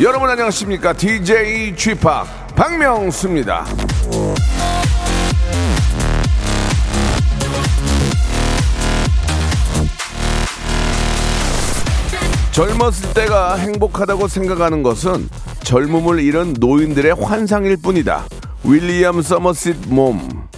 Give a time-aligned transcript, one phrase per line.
[0.00, 0.92] 여러분 안녕하십니까?
[0.92, 1.94] DJ p
[2.54, 3.64] 박명수입니다.
[12.52, 15.28] 젊었을 때가 행복하다고 생각하는 것은
[15.64, 18.24] 젊음을 잃은 노인들의 환상일 뿐이다.
[18.62, 20.48] 윌리엄 서머싯 몸.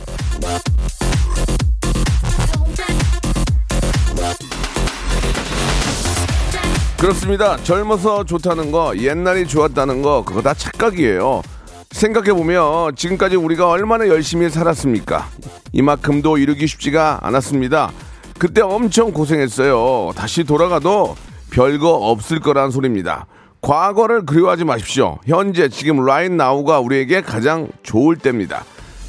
[7.00, 7.56] 그렇습니다.
[7.56, 11.40] 젊어서 좋다는 거, 옛날이 좋았다는 거, 그거 다 착각이에요.
[11.92, 15.26] 생각해보면 지금까지 우리가 얼마나 열심히 살았습니까?
[15.72, 17.90] 이만큼도 이루기 쉽지가 않았습니다.
[18.38, 20.12] 그때 엄청 고생했어요.
[20.14, 21.16] 다시 돌아가도
[21.50, 23.26] 별거 없을 거란 소리입니다.
[23.62, 25.18] 과거를 그리워하지 마십시오.
[25.26, 28.64] 현재 지금 라인 나우가 우리에게 가장 좋을 때입니다.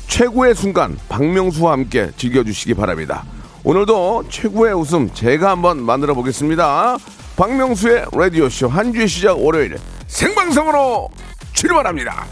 [0.08, 3.26] 최고의 순간 박명수와 함께 즐겨주시기 바랍니다.
[3.66, 6.98] 오늘도 최고의 웃음 제가 한번 만들어 보겠습니다.
[7.36, 11.10] 박명수의 라디오쇼 한 주의 시작 월요일 생방송으로
[11.54, 12.26] 출발합니다.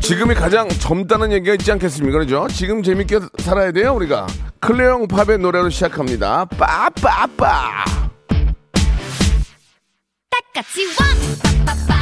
[0.00, 2.18] 지금이 가장 젊다는 얘기가 있지 않겠습니까?
[2.18, 2.48] 그렇죠?
[2.48, 4.26] 지금 재밌게 살아야 돼요, 우리가.
[4.60, 6.44] 클레용 팝의 노래로 시작합니다.
[6.46, 7.84] 빠빠빠!
[10.30, 11.66] 딱같이 왕!
[11.66, 12.01] 빠빠빠!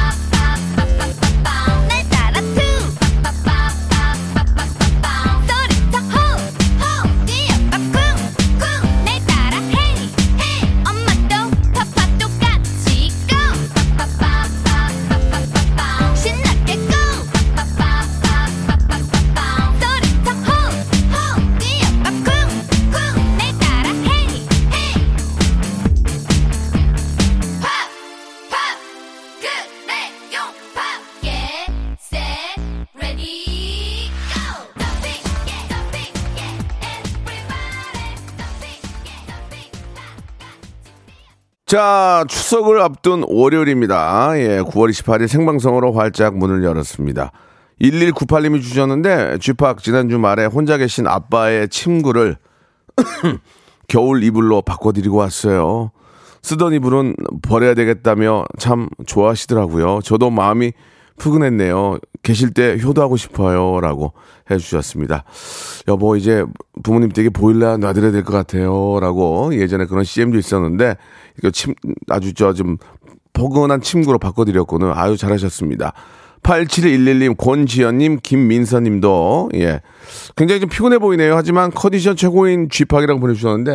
[41.71, 44.33] 자, 추석을 앞둔 월요일입니다.
[44.35, 47.31] 예, 9월 28일 생방송으로 활짝 문을 열었습니다.
[47.81, 52.35] 1198님이 주셨는데, 쥐팍 지난주 말에 혼자 계신 아빠의 침구를
[53.87, 55.91] 겨울 이불로 바꿔드리고 왔어요.
[56.41, 60.01] 쓰던 이불은 버려야 되겠다며 참 좋아하시더라고요.
[60.03, 60.73] 저도 마음이
[61.17, 61.99] 푸근했네요.
[62.23, 63.79] 계실 때 효도하고 싶어요.
[63.81, 64.13] 라고
[64.49, 65.23] 해주셨습니다.
[65.87, 66.43] 여보, 이제
[66.83, 68.99] 부모님 댁에 보일러 놔드려야 될 것 같아요.
[68.99, 70.95] 라고 예전에 그런 CM도 있었는데,
[71.39, 71.73] 이거 침,
[72.09, 72.77] 아주 저 좀
[73.33, 75.93] 포근한 침구로 바꿔드렸고는 아주 잘하셨습니다.
[76.43, 79.81] 8711님, 권지연님, 김민서님도, 예.
[80.35, 81.35] 굉장히 좀 피곤해 보이네요.
[81.35, 83.71] 하지만 컨디션 최고인 쥐팍이라고 보내주셨는데,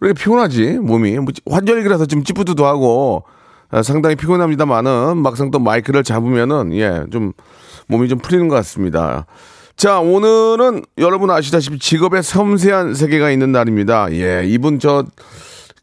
[0.00, 0.78] 왜 이렇게 피곤하지?
[0.78, 1.18] 몸이.
[1.18, 3.37] 뭐 환절기라서 좀 찌뿌드도 하고, 아,
[3.82, 7.32] 상당히 피곤합니다만은 막상 또 마이크를 잡으면은, 예, 좀
[7.86, 9.26] 몸이 좀 풀리는 것 같습니다.
[9.76, 14.12] 자, 오늘은 여러분 아시다시피 직업의 섬세한 세계가 있는 날입니다.
[14.12, 15.04] 예, 이분 저,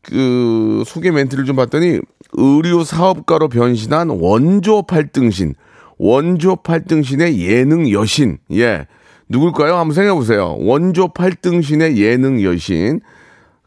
[0.01, 1.99] 그, 소개 멘트를 좀 봤더니,
[2.33, 5.55] 의류 사업가로 변신한 원조 팔등신,
[5.97, 8.87] 원조 팔등신의 예능 여신, 예.
[9.29, 9.75] 누굴까요?
[9.77, 10.55] 한번 생각해 보세요.
[10.59, 12.99] 원조 팔등신의 예능 여신.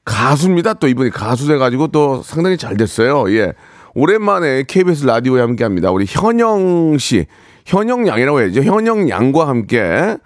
[0.04, 0.74] 가수입니다.
[0.74, 3.30] 또 이분이 가수 돼가지고 또 상당히 잘 됐어요.
[3.34, 3.52] 예.
[3.98, 5.90] 오랜만에 KBS 라디오에 함께 합니다.
[5.90, 7.26] 우리 현영 씨,
[7.66, 8.62] 현영 양이라고 해야죠.
[8.62, 10.16] 현영 양과 함께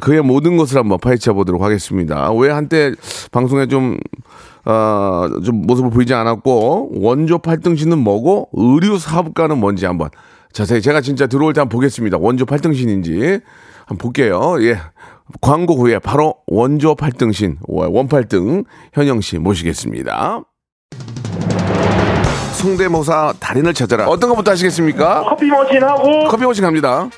[0.00, 2.32] 그의 모든 것을 한번 파헤쳐 보도록 하겠습니다.
[2.32, 2.92] 왜 한때
[3.30, 3.98] 방송에 좀,
[4.64, 10.08] 어, 좀 모습을 보이지 않았고, 원조 팔등신은 뭐고, 의류 사업가는 뭔지 한번
[10.54, 12.16] 자세히 제가 진짜 들어올 때 한번 보겠습니다.
[12.18, 13.40] 원조 팔등신인지
[13.80, 14.56] 한번 볼게요.
[14.60, 14.78] 예.
[15.42, 18.64] 광고 후에 바로 원조 팔등신, 원팔등
[18.94, 20.44] 현영 씨 모시겠습니다.
[22.60, 24.06] 성대모사 달인을 찾아라.
[24.06, 25.24] 어떤 것부터 하시겠습니까?
[25.24, 27.08] 커피 머신 하고 커피 머신 갑니다.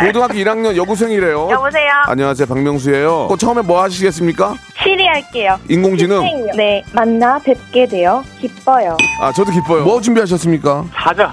[0.00, 1.48] 고등학교 1학년 여고생이래요.
[1.50, 1.88] 여보세요.
[2.06, 3.28] 안녕하세요, 박명수예요.
[3.28, 4.54] 그 처음에 뭐 하시겠습니까?
[4.82, 5.58] 시리 할게요.
[5.70, 6.20] 인공지능.
[6.54, 8.96] 네, 만나 뵙게 되어 기뻐요.
[9.20, 9.84] 아, 저도 기뻐요.
[9.84, 10.84] 뭐 준비하셨습니까?
[10.94, 11.32] 사자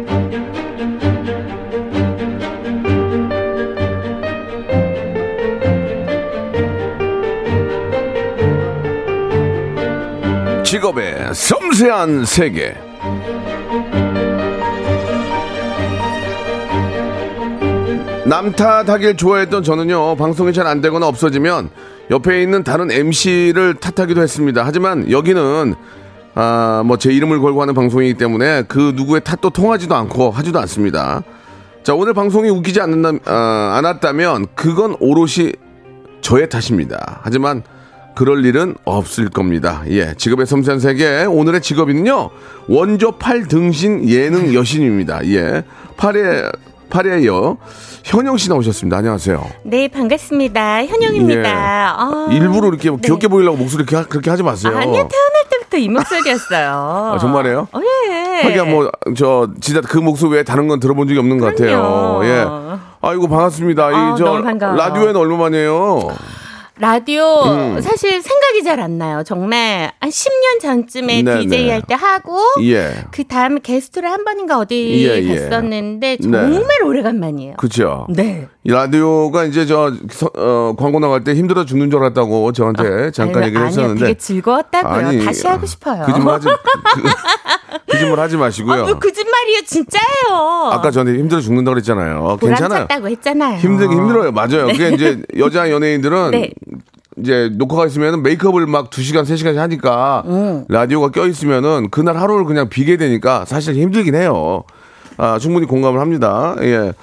[10.71, 12.73] 직업의 섬세한 세계.
[18.25, 21.71] 남 탓하길 좋아했던 저는요, 방송이 잘 안 되거나 없어지면
[22.09, 24.63] 옆에 있는 다른 MC를 탓하기도 했습니다.
[24.65, 25.75] 하지만 여기는,
[26.35, 31.21] 아, 뭐 제 이름을 걸고 하는 방송이기 때문에 그 누구의 탓도 통하지도 않고 하지도 않습니다.
[31.83, 35.51] 자, 오늘 방송이 웃기지 않는다, 아, 않았다면 그건 오롯이
[36.21, 37.19] 저의 탓입니다.
[37.23, 37.61] 하지만
[38.15, 39.81] 그럴 일은 없을 겁니다.
[39.89, 42.29] 예, 직업의 섬세한 세계 오늘의 직업인은요
[42.67, 45.25] 원조 팔 등신 예능 여신입니다.
[45.27, 45.63] 예,
[45.97, 46.49] 팔에
[46.89, 47.57] 팔에 여
[48.03, 48.97] 현영 씨 나오셨습니다.
[48.97, 49.45] 안녕하세요.
[49.63, 50.85] 네, 반갑습니다.
[50.85, 51.49] 현영입니다.
[51.49, 52.35] 아, 예.
[52.35, 52.97] 일부러 이렇게 네.
[53.01, 54.73] 귀엽게 보이려고 목소리 그렇게, 하- 그렇게 하지 마세요.
[54.75, 55.09] 아니요, 태어날
[55.49, 57.11] 때부터 이 목소리였어요.
[57.15, 57.67] 아, 정말이에요?
[57.71, 57.79] 어,
[58.09, 58.41] 예.
[58.43, 61.77] 하기야 뭐 저 진짜 그 목소리 외에 다른 건 들어본 적이 없는 것 같아요.
[61.81, 62.25] 그럼요.
[62.25, 62.45] 예.
[63.01, 63.85] 아이고 반갑습니다.
[63.85, 64.77] 아, 이저 너무 반가워요.
[64.77, 66.09] 라디오에는 얼마 만이에요?
[66.81, 67.79] 라디오 음.
[67.79, 69.21] 사실 생각이 잘 안 나요.
[69.23, 71.41] 정말 한 10년 전쯤에 네네.
[71.41, 73.05] DJ 할 때 하고 예.
[73.11, 75.35] 그 다음에 게스트를 한 번인가 어디 예, 예.
[75.49, 76.31] 갔었는데 네.
[76.31, 77.55] 정말 오래간만이에요.
[77.57, 78.07] 그죠.
[78.09, 78.47] 네.
[78.63, 83.43] 이 라디오가 이제 저 서- 어, 광고 나갈 때 힘들어 죽는 줄 알았다고 저한테 잠깐
[83.43, 85.07] 아유, 얘기를 아니요, 했었는데 되게 즐거웠다고요.
[85.07, 86.03] 아니, 다시 하고 싶어요.
[86.05, 86.47] 거짓말 하지
[87.85, 88.73] 그, 거짓말 하지 마시고요.
[88.81, 90.69] 아, 뭐 거짓말이에요, 진짜예요.
[90.71, 92.37] 아까 저한테 힘들어 죽는다고 그랬잖아요.
[92.39, 92.69] 괜찮아요.
[92.87, 93.57] 보람찼다고 했잖아요.
[93.59, 94.31] 힘들긴 힘들어요.
[94.31, 94.67] 맞아요.
[94.67, 96.51] 그게 이제 여자 연예인들은 네.
[97.17, 100.65] 이제 녹화가 있으면 메이크업을 막 2시간, 3시간씩 하니까 음.
[100.69, 104.63] 라디오가 껴 있으면은 그날 하루를 그냥 비게 되니까 사실 힘들긴 해요.
[105.17, 106.55] 아, 충분히 공감을 합니다.
[106.61, 106.93] 예.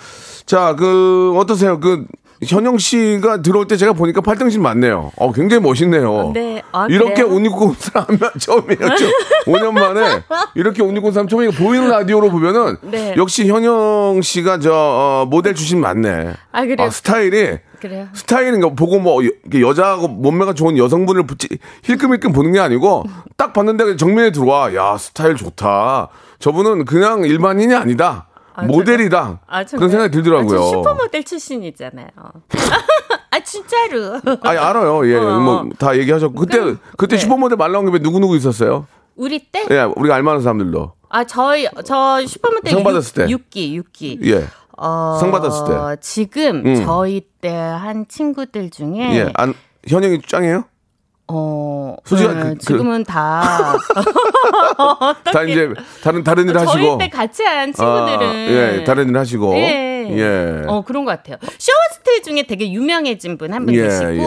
[0.46, 1.78] 자, 그 어떠세요?
[1.78, 2.06] 그
[2.46, 5.10] 현영 씨가 들어올 때 제가 보니까 팔등신 맞네요.
[5.16, 6.30] 어, 굉장히 멋있네요.
[6.32, 6.62] 네.
[6.70, 7.22] 아, 이렇게?
[7.22, 8.06] 옷 입고 온 사람
[8.38, 8.78] 처음이에요.
[8.96, 9.06] 저
[9.50, 10.22] 5년 만에
[10.54, 11.50] 이렇게 옷 입고 온 사람 처음이에요.
[11.52, 13.14] 보이는 라디오로 보면은 네.
[13.16, 16.34] 역시 현영 씨가 저 어, 모델 출신 맞네.
[16.52, 16.90] 아, 그래요?
[16.90, 18.06] 스타일이 그래요.
[18.12, 19.30] 스타일인 거 보고 뭐 여-
[19.60, 21.24] 여자하고 몸매가 좋은 여성분을
[21.84, 23.04] 힐끔힐끔 보는 게 아니고
[23.36, 26.08] 딱 봤는데 정면에 들어와 야 스타일 좋다.
[26.38, 28.27] 저분은 그냥 일반인이 아니다.
[28.58, 29.40] 아, 모델이다.
[29.46, 29.88] 아, 정말?
[29.88, 30.58] 그런 생각이 들더라고요.
[30.58, 32.08] 아, 저 슈퍼모델 출신이잖아요.
[33.30, 34.20] 아 진짜로.
[34.42, 35.06] 아니 알아요.
[35.08, 35.38] 예, 어.
[35.40, 37.22] 뭐다 얘기하셨고 그때 그럼, 그때 네.
[37.22, 38.86] 슈퍼모델 말 나온 게 누구 누구 있었어요?
[39.16, 39.66] 우리 때?
[39.70, 43.26] 예, 우리가 알만한 사람들도 아 저희 저 슈퍼모델 상 받았을 때.
[43.34, 44.26] 6기 6기.
[44.26, 44.46] 예,
[44.76, 45.96] 어, 상 받았을 때.
[46.00, 46.84] 지금 음.
[46.84, 49.54] 저희 때 한 친구들 중에 예, 안
[49.86, 50.64] 현영이 짱이에요?
[51.30, 53.76] 어 솔직히 네, 그- 그- 지금은 다
[55.24, 55.68] 다 이제
[56.02, 56.72] 다른 다른 일 하시고.
[56.72, 58.20] 저희 때 같이 한 친구들은.
[58.26, 59.54] 아, 예, 다른 일 하시고.
[59.56, 59.87] 예.
[60.16, 60.62] 예.
[60.66, 61.36] 어 그런 것 같아요.
[61.58, 64.24] 쇼호스트 중에 되게 유명해진 분 한분 예, 계시고 예.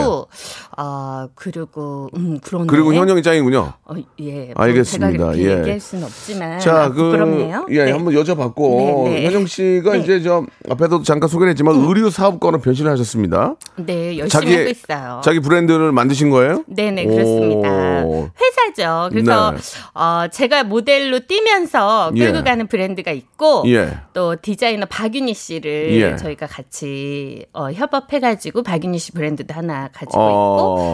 [0.78, 3.74] 아 그리고 음 그런 그리고 현영이 짱이군요.
[3.86, 4.52] 어, 예.
[4.56, 5.12] 뭐 알겠습니다.
[5.12, 5.60] 제가 이렇게 예.
[5.60, 7.66] 얘기할 수는 없지만 자, 아, 그, 부끄럽네요.
[7.70, 7.92] 예, 네.
[7.92, 9.26] 한번 여쭤봤고, 네, 네.
[9.26, 10.00] 현영 씨가 네.
[10.00, 13.56] 이제 저, 앞에도 잠깐 소개를 했지만, 의류 사업가로 변신을 하셨습니다.
[13.78, 15.22] 네, 열심히 자기- 하고 있어요.
[15.24, 16.64] 자기 브랜드를 만드신 거예요?
[16.68, 18.04] 네 네 그렇습니다.
[18.06, 18.30] 오.
[18.40, 19.10] 회사죠.
[19.12, 19.58] 그래서 네.
[19.94, 22.42] 어, 제가 모델로 뛰면서 끌고 예.
[22.44, 23.98] 가는 브랜드가 있고 예.
[24.14, 26.16] 또 디자이너 박윤희 씨를 예.
[26.18, 30.26] 저희가 같이 어, 협업해가지고 박윤희 씨 브랜드도 하나 가지고 어.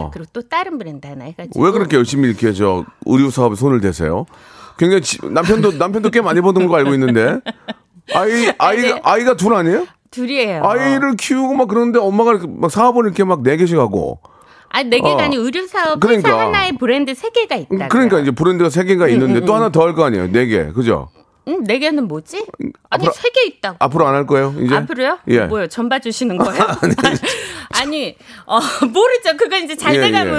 [0.05, 3.81] 있고 그리고 또 다른 브랜드 하나 해가지고 왜 그렇게 열심히 이렇게 저, 의류 사업에 손을
[3.81, 4.25] 대세요?
[4.77, 7.39] 굉장히 지- 남편도, 남편도 꽤 많이 버는 거 알고 있는데.
[8.13, 8.99] 아이, 아이, 네.
[9.03, 9.85] 아이가 둘 아니에요?
[10.11, 10.63] 둘이에요.
[10.63, 14.19] 아이를 키우고 막 그러는데 엄마가 막 사업을 이렇게 막 네 개씩 하고.
[14.69, 15.17] 아니 네 개가 어.
[15.19, 16.29] 아니 의류 사업 그러니까.
[16.29, 17.87] 회사 하나에 브랜드 세 개가 있다.
[17.89, 20.31] 그러니까 이제 브랜드가 세 음, 개가 있는데 또 하나 더 할 거 아니에요?
[20.31, 20.65] 네 개.
[20.67, 21.09] 그죠?
[21.47, 22.45] 음, 네 개는 뭐지?
[22.89, 23.77] 아니 앞으로- 세개 있다고.
[23.79, 24.53] 앞으로 안 할 거예요?
[24.59, 24.75] 이제?
[24.75, 25.19] 앞으로요?
[25.29, 25.41] 예.
[25.45, 25.67] 뭐요?
[25.67, 26.61] 전 봐 주시는 거예요?
[27.73, 28.59] 아니, 어,
[28.91, 29.37] 모르죠.
[29.37, 30.35] 그거 이제 잘 예, 돼가면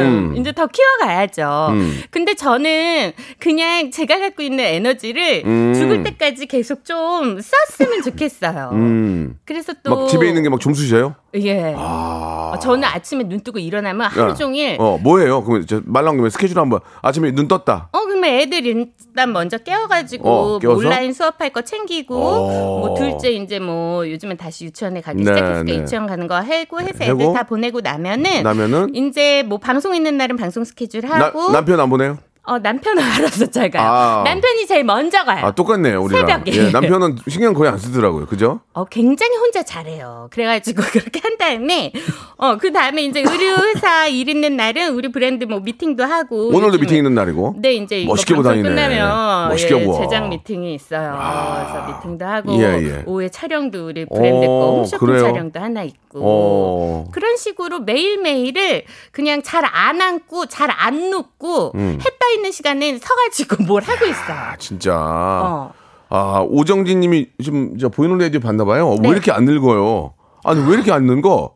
[0.00, 0.04] 예.
[0.04, 0.36] 음.
[0.36, 1.68] 이제 더 키워가야죠.
[1.70, 2.02] 음.
[2.10, 5.74] 근데 저는 그냥 제가 갖고 있는 에너지를 음.
[5.74, 8.70] 죽을 때까지 계속 좀 썼으면 좋겠어요.
[8.72, 9.38] 음.
[9.44, 9.94] 그래서 또.
[10.02, 11.14] 막 집에 있는 게막좀 쑤셔요?
[11.36, 11.74] 예.
[11.76, 12.52] 아.
[12.60, 14.34] 저는 아침에 눈 뜨고 일어나면 하루 야.
[14.34, 15.42] 종일 어, 뭐예요?
[15.66, 17.88] 저말 나온 김에 스케줄 한번 아침에 눈 떴다.
[17.92, 22.78] 어, 그러면 애들 일단 먼저 깨워가지고 어, 온라인 수업할 거 챙기고 어.
[22.78, 25.82] 뭐 둘째 이제 뭐 요즘은 다시 유치원에 가기 네, 시작했으니까 네.
[25.82, 27.22] 유치원 가는 거 해고 해서 해고?
[27.22, 31.80] 애들 다 보내고 나면은 나면은 이제 뭐 방송 있는 날은 방송 스케줄 나, 하고 남편
[31.80, 32.18] 안 보내요?
[32.44, 33.82] 어, 남편은 알아서 잘 가요.
[33.86, 34.22] 아.
[34.24, 35.46] 남편이 제일 먼저 가요.
[35.46, 36.26] 아, 똑같네요, 우리랑.
[36.26, 36.52] 새벽에.
[36.52, 38.26] 예, 남편은 신경 거의 안 쓰더라고요.
[38.26, 38.60] 그죠?
[38.72, 40.28] 어, 굉장히 혼자 잘해요.
[40.32, 41.92] 그래가지고 그렇게 한 다음에,
[42.36, 46.48] 어, 그 다음에 이제 의류회사 일 있는 날은 우리 브랜드 뭐 미팅도 하고.
[46.48, 47.54] 오늘도 미팅 있는 날이고.
[47.58, 48.68] 네, 이제 멋있게 보다니네.
[48.68, 50.00] 끝나면 멋있게 예, 보아.
[50.02, 51.12] 제작 미팅이 있어요.
[51.12, 53.02] 그래서 미팅도 하고 예, 예.
[53.06, 55.22] 오후에 촬영도 우리 브랜드 어, 거 홈쇼핑 그래요?
[55.22, 55.98] 촬영도 하나 있고.
[56.14, 57.08] 어.
[57.12, 61.98] 그런 식으로 매일매일을 그냥 잘안 앉고 잘 안 눕고 음.
[62.00, 64.36] 해떠 있는 시간에 서가지고 뭘 하고 있어요.
[64.36, 64.94] 아, 진짜.
[64.94, 65.72] 어.
[66.08, 68.96] 아, 오정진 님이 지금 저 보이는 라디오 봤나 봐요.
[69.00, 69.08] 네.
[69.08, 70.12] 왜 이렇게 안 늙어요?
[70.44, 71.54] 아니, 왜 이렇게 안 늙어?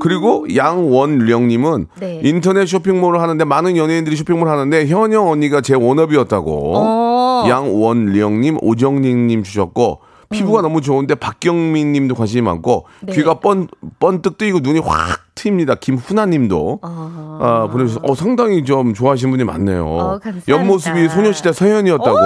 [0.00, 2.20] 그리고 양원령 님은 네.
[2.24, 6.72] 인터넷 쇼핑몰을 하는데 많은 연예인들이 쇼핑몰 하는데 현영 언니가 제 워너비였다고.
[6.76, 7.44] 어.
[7.48, 10.00] 양원령 님, 오정진 님 주셨고
[10.32, 10.62] 피부가 음.
[10.62, 13.12] 너무 좋은데 박경민 님도 관심이 많고 네.
[13.12, 15.76] 귀가 번 번뜩 뜨이고 눈이 확 트입니다.
[15.76, 19.86] 김훈아 님도 아, 보내주셔서 어, 상당히 좀 좋아하시는 분이 많네요.
[19.86, 20.52] 어, 감사합니다.
[20.52, 22.18] 옆모습이 소녀시대 서현이었다고.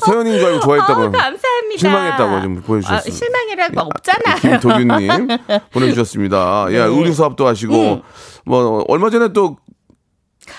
[0.00, 1.00] 서현인 줄 알고 좋아했다고.
[1.02, 1.78] 어, 감사합니다.
[1.78, 2.98] 실망했다고 좀 보여주셨어요.
[2.98, 4.60] 아, 실망이라고 없잖아요.
[4.60, 5.38] 김도균님
[5.70, 6.66] 보내주셨습니다.
[6.70, 6.84] 예, 네.
[6.84, 8.02] 의류 사업도 하시고 음.
[8.46, 9.58] 뭐 얼마 전에 또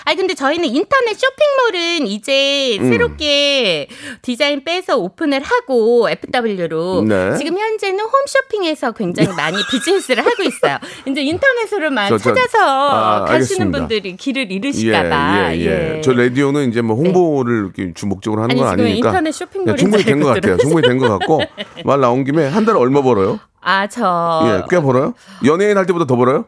[0.06, 2.90] 아니 근데 저희는 인터넷 쇼핑몰은 이제 음.
[2.90, 3.88] 새롭게
[4.22, 7.36] 디자인 빼서 오픈을 하고 FW로 네.
[7.38, 10.76] 지금 현재는 홈쇼핑에서 굉장히 많이 비즈니스를 하고 있어요.
[11.06, 13.78] 이제 인터넷으로만 저, 저, 찾아서 아, 가시는 알겠습니다.
[13.78, 15.54] 분들이 길을 잃으실까봐.
[15.54, 16.00] 예, 예, 예.
[16.02, 19.76] 저 라디오는 이제 뭐 홍보를 이렇게 주 목적으로 하는 아니, 건 아니니까 인터넷 쇼핑몰인 예,
[19.76, 20.56] 충분히 줄된것 같아요.
[20.58, 21.40] 충분히 된 것 같고
[21.84, 23.40] 말 나온 김에 한 달에 얼마 벌어요?
[23.62, 24.42] 아, 저.
[24.46, 25.14] 예, 꽤 벌어요?
[25.46, 26.44] 연예인 할 때보다 더 벌어요?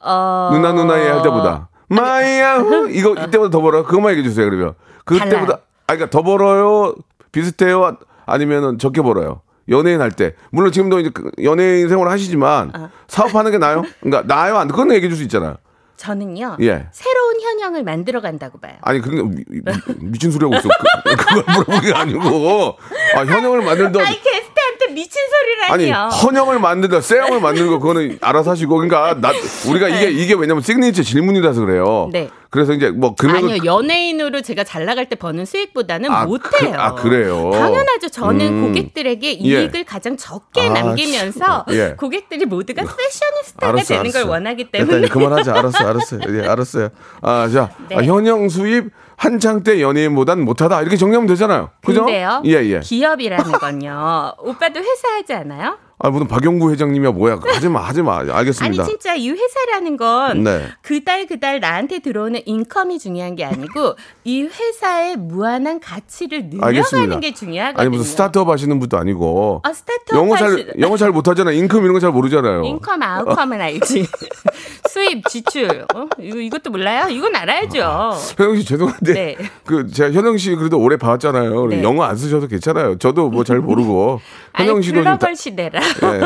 [0.00, 0.50] 어...
[0.52, 1.68] 누나 누나의 할 때보다.
[1.88, 3.84] 마이야 이거 이때보다 더 벌어요?
[3.84, 4.46] 그것만 얘기해 주세요.
[4.48, 5.54] 그러면 그때보다.
[5.86, 6.94] 아 그러니까 더 벌어요?
[7.32, 7.96] 비슷해요?
[8.26, 9.40] 아니면은 적게 벌어요?
[9.70, 10.34] 연예인 할 때.
[10.50, 12.90] 물론 지금도 이제 그 연예인 생활 하시지만 어.
[13.06, 13.82] 사업하는 게 나요?
[14.00, 14.56] 그러니까 나요?
[14.56, 15.56] 안 그건 얘기해 줄 수 있잖아요.
[15.98, 16.56] 저는요.
[16.62, 16.86] 예.
[16.92, 18.74] 새로운 현영을 만들어 간다고 봐요.
[18.80, 19.60] 아니 그런 미, 미-
[19.98, 20.68] 미 친 소리 하고 있어.
[21.04, 22.76] 그, 그걸 물어본 게 아니고
[23.16, 25.20] 아 현영을 만들던 아이 게스트한테 미친
[25.68, 26.08] 아니 소리라니요.
[26.10, 29.32] 현영을 만들다 쎄형을 만드는 거 그거는 알아서 하시고 그러니까 나
[29.68, 32.08] 우리가 이게 이게 왜냐면 시그니처 질문이라서 그래요.
[32.12, 32.30] 네.
[32.50, 36.70] 그래서 이제 뭐 금액을 아니요 연예인으로 제가 잘 나갈 때 버는 수익보다는 아, 못해요.
[36.72, 37.50] 그- 아, 그래요?
[37.52, 38.08] 당연하죠.
[38.08, 38.66] 저는 음.
[38.68, 39.32] 고객들에게 예.
[39.32, 41.76] 이익을 가장 적게 아, 남기면서 씨.
[41.76, 41.94] 예.
[41.98, 44.30] 고객들이 모두가 fashionista가 알았어, 되는 걸 알았어.
[44.30, 45.54] 원하기 일단 때문에 그만하자.
[45.58, 46.20] 알았어, 알았어요.
[46.30, 46.88] 예, 알았어요.
[47.20, 47.96] 아, 자, 네.
[47.96, 51.70] 아, 현형 수입 한창 때 연예인보단 못하다 이렇게 정리하면 되잖아요.
[51.84, 52.04] 그죠?
[52.06, 52.42] 근데요.
[52.46, 52.80] 예, 예.
[52.80, 54.32] 기업이라는 건요.
[54.38, 55.76] 오빠도 회사 하지 않아요?
[56.00, 57.40] 아, 무슨 박영구 회장님이야 뭐야?
[57.44, 58.18] 하지 마, 하지 마.
[58.18, 58.84] 아니 알겠습니다.
[58.84, 60.66] 진짜 이 회사라는 건 네.
[60.80, 67.20] 그달 그달 나한테 들어오는 인컴이 중요한 게 아니고 이 회사의 무한한 가치를 늘려가는 알겠습니다.
[67.20, 67.80] 게 중요하거든요.
[67.80, 71.50] 아니 무슨 스타트업 하시는 분도 아니고 아, 스타트업 영어 잘 하시- 영어 잘 못하잖아.
[71.50, 72.62] 인컴 이런 거 잘 모르잖아요.
[72.62, 74.06] 인컴 아웃컴은 알지.
[74.88, 76.06] 수입 지출 어?
[76.20, 77.08] 이거 이것도 몰라요?
[77.10, 78.12] 이건 알아야죠.
[78.36, 79.36] 현영 씨 죄송한데 네.
[79.66, 81.66] 그 제가 현영 씨 그래도 오래 봤잖아요.
[81.66, 81.82] 네.
[81.82, 82.98] 영어 안 쓰셔도 괜찮아요.
[82.98, 84.20] 저도 뭐 잘 모르고
[84.52, 85.80] 아니 현영 씨도 좀 글로벌 다- 시대라.
[86.02, 86.18] 예.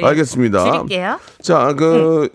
[0.00, 0.64] 네, 알겠습니다.
[0.72, 1.18] 줄일게요.
[1.42, 2.28] 자, 그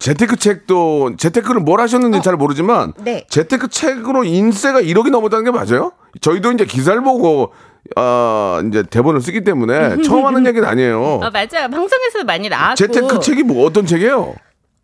[0.00, 3.24] 재테크 책도 재테크를 뭘 하셨는지 잘 모르지만 네.
[3.30, 5.92] 재테크 책으로 인세가 1억이 넘었다는 게 맞아요?
[6.20, 7.52] 저희도 이제 기사를 보고
[7.96, 11.00] 아 이제 대본을 쓰기 때문에 처음 하는 얘기는 아니에요.
[11.00, 11.68] 어 맞아요.
[11.70, 12.74] 방송에서 많이 나왔고.
[12.74, 14.34] 재테크 책이 뭐 어떤 책이에요?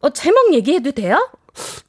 [0.01, 1.29] 어 제목 얘기해도 돼요?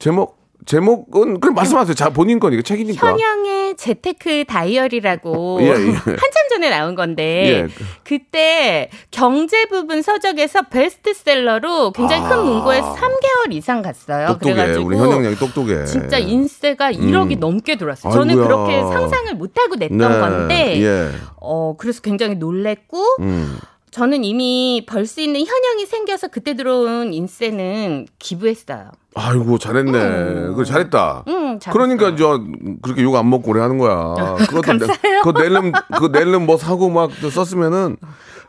[0.00, 1.94] 제목 제목은 그럼 말씀하세요.
[1.94, 3.06] 자 본인 거니까 책이니까.
[3.06, 5.70] 현영의 재테크 다이어리라고 예, 예.
[5.72, 7.84] 한참 전에 나온 건데 예.
[8.04, 14.26] 그때 경제 부분 서적에서 베스트셀러로 굉장히 큰 문고에서 3개월 이상 갔어요.
[14.26, 14.32] 아.
[14.32, 14.54] 똑똑해.
[14.54, 15.84] 그래가지고 우리 현영 양이 똑똑해.
[15.86, 17.40] 진짜 인세가 1억이 음.
[17.40, 18.12] 넘게 들어왔어요.
[18.12, 18.46] 저는 아이고야.
[18.46, 21.10] 그렇게 상상을 못하고 냈던 네, 건데 예.
[21.40, 23.58] 어 그래서 굉장히 놀랬고 음.
[23.92, 28.90] 저는 이미 벌 수 있는 현영이 생겨서 그때 들어온 인세는 기부했어요.
[29.14, 30.54] 아이고 잘했네.
[30.56, 31.24] 그 잘했다.
[31.28, 31.72] 음, 잘했어요.
[31.72, 32.40] 그러니까 저
[32.80, 34.14] 그렇게 욕 안 먹고 오래 하는 거야.
[34.46, 35.20] 그것도 감사해요.
[35.22, 37.98] 그거 낼름 그 낼름 뭐 사고 막 썼으면은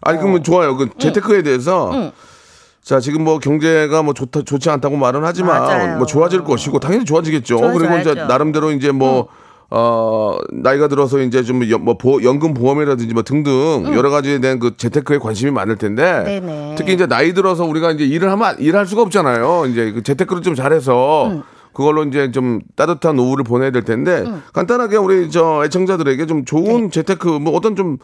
[0.01, 0.77] 아니 그러면 좋아요.
[0.77, 2.11] 그 재테크에 대해서 응.
[2.81, 5.97] 자 지금 뭐 경제가 뭐 좋다 좋지 않다고 말은 하지만 맞아요.
[5.97, 7.59] 뭐 좋아질 것이고 당연히 좋아지겠죠.
[7.73, 8.13] 그리고 이제.
[8.13, 9.27] 나름대로 이제 뭐
[9.75, 15.17] 어, 나이가 들어서 이제 좀 뭐 연금 보험이라든지 뭐 등등 여러 가지에 대한 그 재테크에
[15.17, 16.75] 관심이 많을 텐데 네네.
[16.77, 19.65] 특히 이제 나이 들어서 우리가 이제 일을 하면 일할 수가 없잖아요.
[19.67, 25.31] 이제 그 재테크를 좀 잘해서 그걸로 이제 좀 따뜻한 오후를 보내야 될 텐데 간단하게 우리
[25.31, 27.97] 저 애청자들에게 좀 좋은 재테크 뭐 어떤 좀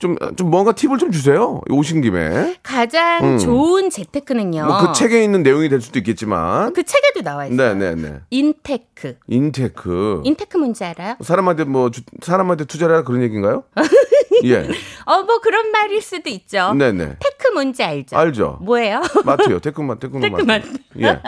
[0.00, 1.60] 좀, 좀 뭔가 팁을 좀 주세요.
[1.70, 2.56] 오신 김에.
[2.62, 4.62] 가장 좋은 재테크는요.
[4.62, 4.66] 음.
[4.66, 6.72] 뭐그 책에 있는 내용이 될 수도 있겠지만.
[6.72, 7.74] 그 책에도 나와 있어요.
[7.74, 8.20] 네네네.
[8.30, 9.16] 인테크.
[9.28, 10.22] 인테크.
[10.24, 11.16] 인테크 뭔지 알아요?
[11.20, 13.64] 사람한테 뭐, 주- 사람한테 투자를 하라 그런 얘기인가요?
[14.44, 14.66] 예.
[15.06, 16.74] 어, 뭐 그런 말일 수도 있죠.
[16.74, 17.16] 네네.
[17.18, 18.16] tech 뭔지 알죠?
[18.16, 18.58] 알죠.
[18.60, 19.02] 뭐예요?
[19.24, 19.60] 마트요.
[19.60, 20.30] tech만, tech만.
[20.30, 20.62] tech만.
[21.00, 21.20] 예.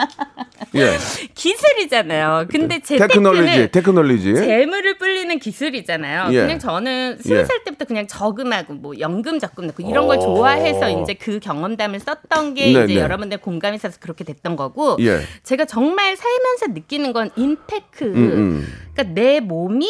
[0.75, 0.97] 예.
[1.35, 2.47] 기술이잖아요.
[2.49, 4.35] 근데 technology, 재테크는 technology.
[4.35, 6.33] 재물을 불리는 기술이잖아요.
[6.33, 6.41] 예.
[6.41, 7.45] 그냥 저는 스무 예.
[7.45, 12.53] 살 때부터 그냥 저금하고 뭐 연금 적금 넣고 이런 걸 좋아해서 이제 그 경험담을 썼던
[12.55, 12.99] 게 네, 이제 네.
[12.99, 15.21] 여러분들 공감이 있어서 그렇게 됐던 거고 예.
[15.43, 18.05] 제가 정말 살면서 느끼는 건 인테크.
[18.05, 18.67] 음.
[18.93, 19.87] 그러니까 내 몸이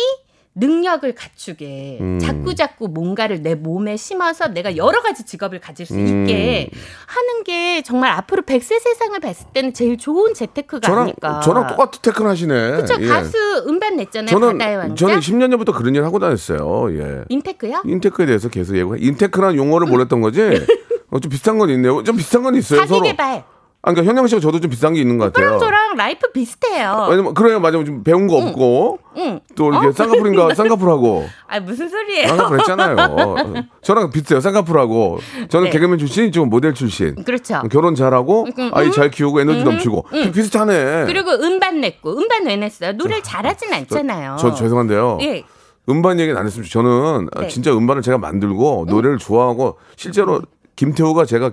[0.56, 2.20] 능력을 갖추게 음.
[2.20, 6.06] 자꾸 자꾸 뭔가를 내 몸에 심어서 내가 여러 가지 직업을 가질 수 음.
[6.24, 6.70] 있게
[7.08, 11.40] 하는 게 정말 앞으로 100세 세상을 봤을 때는 제일 좋은 재테크가 저랑 아닐까.
[11.42, 12.72] 저랑 똑같은 tech를 하시네.
[12.78, 13.08] 그쵸 예.
[13.08, 14.40] 가수 음반 냈잖아요.
[14.40, 14.96] 바다의 저는 왕자.
[14.96, 16.88] 저는 10년 전부터 그런 일 하고 다녔어요.
[17.00, 17.24] 예.
[17.30, 17.82] 인테크요?
[17.86, 18.98] 인테크에 대해서 계속 얘기해.
[19.00, 20.42] 인테크라는 용어를 몰랐던 거지.
[21.10, 22.04] 어, 좀 비슷한 건 있네요.
[22.04, 22.86] 좀 비슷한 건 있어요.
[22.86, 23.00] 서로.
[23.00, 23.44] 자기개발.
[23.86, 25.46] 아, 그러니까 현영 씨가 저도 좀 비슷한 게 있는 것 같아요.
[25.46, 27.08] 저랑 저랑 life 비슷해요.
[27.10, 27.84] 왜냐면 그래요, 맞아요.
[27.84, 29.42] 좀 배운 거 없고 응.
[29.56, 32.30] 또 이렇게 쌍꺼풀인가 쌍꺼풀하고 아 무슨 소리예요?
[32.30, 33.56] 쌍꺼풀 했잖아요.
[33.82, 34.40] 저랑 비슷해요.
[34.40, 35.72] 쌍꺼풀하고 저는 네.
[35.72, 37.14] 개그맨 출신, 좀 모델 출신.
[37.26, 37.62] 그렇죠.
[37.70, 38.92] 결혼 잘하고 음, 아이 음.
[38.94, 41.04] 잘 키우고 에너지 넘치고 비슷하네.
[41.06, 42.94] 그리고 음반 냈고 음반 왜 냈어요?
[42.94, 44.38] 노래를 잘하진 않잖아요.
[44.40, 45.18] 저 죄송한데요.
[45.24, 45.44] 예.
[45.90, 47.50] 음반 얘기는 안 했으면 좋- 저는 네.
[47.50, 50.42] 진짜 음반을 제가 만들고 노래를 좋아하고 실제로
[50.78, 51.52] 김태우가 제가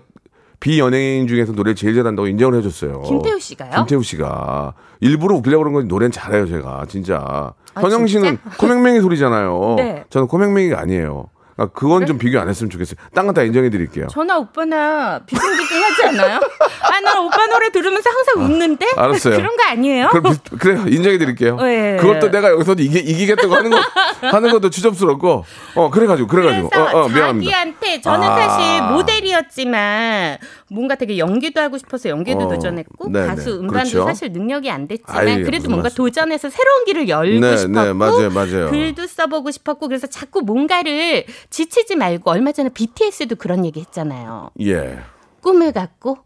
[0.60, 3.02] 비연예인 중에서 노래 제일 잘한다고 인정을 해줬어요.
[3.02, 3.70] 김태우 씨가요?
[3.76, 7.54] 김태우 씨가 일부러 웃기려고 그런 건 노래는 잘해요 제가 진짜.
[7.74, 8.56] 아, 현영 씨는 진짜?
[8.58, 9.74] 코맹맹이 소리잖아요.
[9.78, 10.04] 네.
[10.10, 11.28] 저는 코맹맹이가 아니에요.
[11.60, 12.96] 그러니까 그건 좀 비교 안 했으면 좋겠어요.
[13.14, 14.06] 딴 건 다 인정해 드릴게요.
[14.10, 16.40] 전화 오빠나 비등비등 하지 않아요?
[16.82, 18.86] 아, 난 오빠 노래 들으면서 항상 웃는데?
[18.96, 19.36] 알았어요.
[19.36, 20.08] 그런 거 아니에요?
[20.08, 21.56] 그럼 비- 그래요 인정해 드릴게요.
[21.56, 21.96] 네.
[22.00, 23.78] 그것도 내가 여기서 이기, 이기겠다고 하는 거
[24.22, 27.50] 하는 것도 추접스럽고 어 그래가지고 그래가지고 그래서 어, 어, 미안합니다.
[27.52, 28.34] 자기한테 저는 아.
[28.36, 30.38] 사실 모델이었지만
[30.70, 33.26] 뭔가 되게 연기도 하고 싶어서 연기도 어, 도전했고 네네.
[33.26, 34.04] 가수 음반도 그렇죠.
[34.04, 35.96] 사실 능력이 안 됐지만 아이, 그래도 무슨 뭔가 말씀.
[35.96, 38.70] 도전해서 새로운 길을 열고 네, 싶었고 네, 맞아요, 맞아요.
[38.70, 44.50] 글도 써보고 싶었고 그래서 자꾸 뭔가를 지치지 말고 얼마 전에 BTS도 그런 얘기 했잖아요.
[44.60, 44.98] 예.
[45.42, 46.18] 꿈을 갖고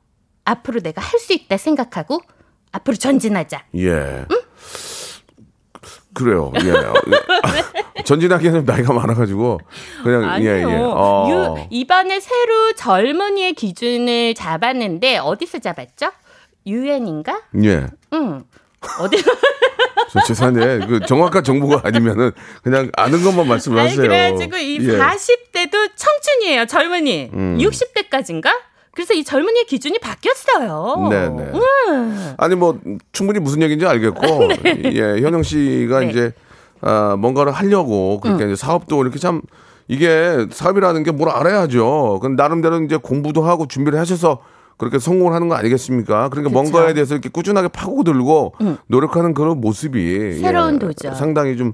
[0.45, 2.21] 앞으로 내가 할 수 있다 생각하고
[2.73, 3.65] 앞으로 전진하자.
[3.77, 4.27] 예.
[6.15, 6.53] 그래요.
[6.65, 8.03] 예.
[8.05, 9.61] 전진하기에는 나이가 많아가지고
[10.03, 10.51] 그냥 아니요.
[10.51, 10.65] 예 예.
[10.65, 11.27] 어.
[11.31, 16.11] 유, 이번에 새로 젊은이의 기준을 잡았는데 어디서 잡았죠?
[16.67, 17.43] 유엔인가?
[17.65, 17.87] 예.
[18.13, 18.45] 응.
[19.01, 19.23] 어디?
[20.13, 22.31] 저 죄송한데 그 정확한 정보가 아니면은
[22.63, 24.03] 그냥 아는 것만 말씀을 아니 하세요.
[24.07, 24.93] 그래가지고 이 예.
[24.93, 25.01] 음.
[25.01, 26.67] 40대도 청춘이에요.
[26.67, 27.31] 젊은이.
[27.33, 28.51] 60대까지인가?
[28.95, 31.09] 그래서 이 젊은이의 기준이 바뀌었어요.
[31.11, 31.43] 네네.
[31.89, 32.35] 음.
[32.37, 32.79] 아니 뭐
[33.13, 34.21] 충분히 무슨 얘기인지 알겠고
[34.95, 36.11] 예 현영 씨가 네.
[36.11, 36.33] 이제
[36.81, 39.43] 아 뭔가를 하려고 그러니까 이제 사업도 이렇게 참
[39.89, 42.21] 이게 사업이라는 게 뭘 알아야죠.
[42.23, 44.41] 그 나름대로 이제 공부도 하고 준비를 하셔서
[44.77, 46.29] 그렇게 성공을 하는 거 아니겠습니까?
[46.31, 46.51] 그러니까 그쵸.
[46.51, 48.55] 뭔가에 대해서 이렇게 꾸준하게 파고들고
[48.89, 51.15] 노력하는 그런 모습이 새로운 예, 도전.
[51.15, 51.73] 상당히 좀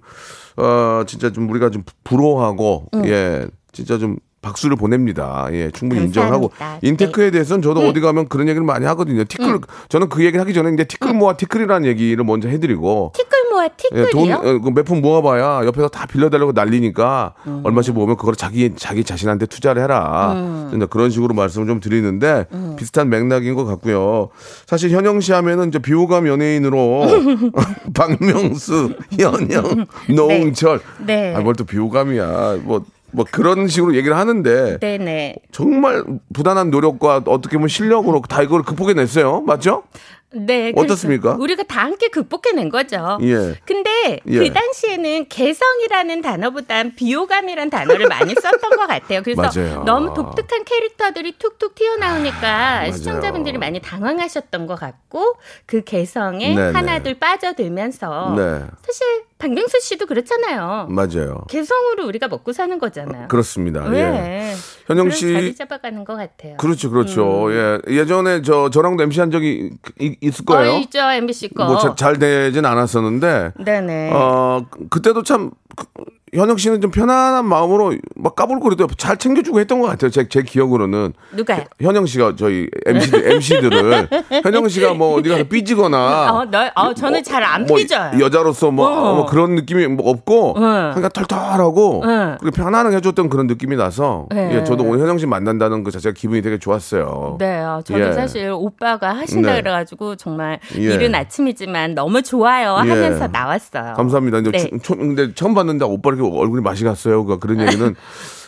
[0.57, 5.49] 어 진짜 좀 우리가 좀 부러워하고 예 진짜 좀 박수를 보냅니다.
[5.53, 6.81] 예, 충분히 인정하고 감사합니다.
[6.83, 6.89] 네.
[6.89, 9.25] 인테크에 대해서는 저도 어디 가면 그런 얘기를 많이 하거든요.
[9.25, 13.65] 티끌 저는 그 얘기를 하기 전에 이제 티끌 모아 티끌이라는 얘기를 먼저 해드리고 티끌 모아
[13.65, 14.61] 예, 티끌이요?
[14.63, 17.61] 돈몇 푼 모아봐야 옆에서 다 빌려달라고 난리니까 음.
[17.65, 20.33] 얼마씩 모으면 그걸 자기 자기 자신한테 투자를 해라.
[20.37, 20.87] 음.
[20.89, 24.31] 그런 식으로 말씀을 좀 드리는데 비슷한 맥락인 것 같고요.
[24.67, 27.03] 사실 현영 씨 하면은 이제 비호감 연예인으로
[27.95, 30.81] 박명수, 현영, 노홍철.
[31.07, 31.35] 네.
[31.35, 32.61] 아, 뭘 또 비호감이야.
[32.63, 32.83] 뭐.
[33.13, 35.37] 뭐 그런 식으로 얘기를 하는데 네네.
[35.53, 39.43] 정말 부단한 노력과 어떻게 보면 실력으로 다 이걸 극복해냈어요.
[39.43, 39.85] 맞죠?
[40.33, 40.73] 네.
[40.77, 41.37] 어떻습니까?
[41.39, 43.19] 우리가 다 함께 극복해낸 거죠.
[43.23, 43.57] 예.
[43.65, 44.39] 근데 예.
[44.39, 49.23] 그 당시에는 개성이라는 단어보단 비호감이라는 단어를 많이 썼던 것 같아요.
[49.23, 49.83] 그래서 맞아요.
[49.85, 52.93] 너무 독특한 캐릭터들이 툭툭 튀어나오니까 맞아요.
[52.93, 55.35] 시청자분들이 많이 당황하셨던 것 같고
[55.67, 56.73] 그 개성에 네네.
[56.73, 58.67] 하나둘 빠져들면서 네.
[58.83, 60.87] 사실 박명수 씨도 그렇잖아요.
[60.91, 61.45] 맞아요.
[61.49, 63.29] 개성으로 우리가 먹고 사는 거잖아요.
[63.29, 63.85] 그렇습니다.
[63.95, 64.55] 예.
[64.95, 65.01] 네.
[65.01, 66.57] 현영 씨- 자리 잡아가는 것 같아요.
[66.57, 67.47] 그렇죠, 그렇죠.
[67.49, 67.53] 음.
[67.53, 67.97] 예.
[67.97, 70.73] 예전에 저 저랑도 MC 한 적이 이- 있을 거예요.
[70.75, 71.65] 어, 있죠 MBC 거.
[71.67, 74.11] 뭐잘 되진 않았었는데 네네.
[74.13, 75.87] 어 그- 그때도 참 그-
[76.33, 80.11] 현영 씨는 좀 편안한 마음으로 막 까불거리도 잘 챙겨주고 했던 것 같아요.
[80.11, 81.65] 제, 제 기억으로는 누가요?
[81.81, 84.09] 현영 씨가 저희 MC들 MC들을
[84.45, 88.13] 현영 씨가 뭐 어디 가서 삐지거나 어, 너, 어, 저는 잘안 뭐 삐져요.
[88.21, 89.15] 여자로서 뭐, 어.
[89.17, 90.63] 뭐 그런 느낌이 뭐 없고 응.
[90.95, 92.37] 그러니까 털털하고 응.
[92.41, 94.59] 그리고 편안하게 해줬던 그런 느낌이 나서 네.
[94.59, 97.37] 예, 저도 오늘 현영 씨 만난다는 그 자체가 기분이 되게 좋았어요.
[97.41, 98.13] 네, 어, 저도 예.
[98.13, 99.61] 사실 오빠가 하신다 네.
[99.63, 100.81] 그래가지고 정말 예.
[100.95, 102.89] 이른 아침이지만 너무 좋아요 예.
[102.89, 103.95] 하면서 나왔어요.
[103.97, 104.43] 감사합니다.
[104.43, 104.71] 근데, 네.
[104.71, 107.25] 초- 초- 근데 처음 봤는데 오빠 이렇게 얼굴이 맛이 갔어요.
[107.25, 107.95] 그 그런 얘기는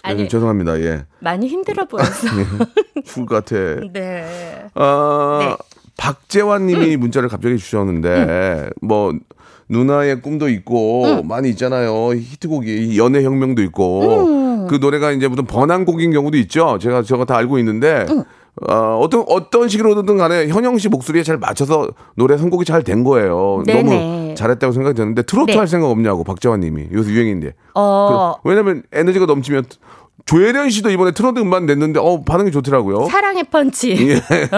[0.02, 0.22] 아니.
[0.22, 0.80] 예, 죄송합니다.
[0.80, 2.28] 예, 많이 힘들어 보였어.
[3.04, 3.56] 죽을 것 같아.
[3.92, 4.68] 네.
[4.74, 5.46] 어, 네.
[5.46, 5.56] 음.
[5.96, 9.12] 박재환 님이 문자를 갑자기 주셨는데 뭐
[9.68, 11.28] 누나의 꿈도 있고 음.
[11.28, 12.14] 많이 있잖아요.
[12.14, 14.66] 히트곡이 연애혁명도 있고 음.
[14.68, 16.78] 그 노래가 이제 무슨 번안곡인 경우도 있죠.
[16.80, 18.06] 제가 저거 다 알고 있는데
[18.68, 23.62] 어, 어떤 어떤 식으로든 간에 현영 씨 목소리에 잘 맞춰서 노래 선곡이 잘 된 거예요.
[23.66, 23.82] 네네.
[23.82, 25.58] 너무 잘했다고 생각이 드는데 트로트 네.
[25.58, 27.54] 할 생각 없냐고 박재환 님이 요새 유행인데.
[27.74, 29.64] 어, 그, 왜냐면 에너지가 넘치면
[30.24, 33.06] 조혜련 씨도 이번에 트로트 음반 냈는데 어 반응이 좋더라고요.
[33.06, 33.90] 사랑의 펀치.
[34.08, 34.14] 예.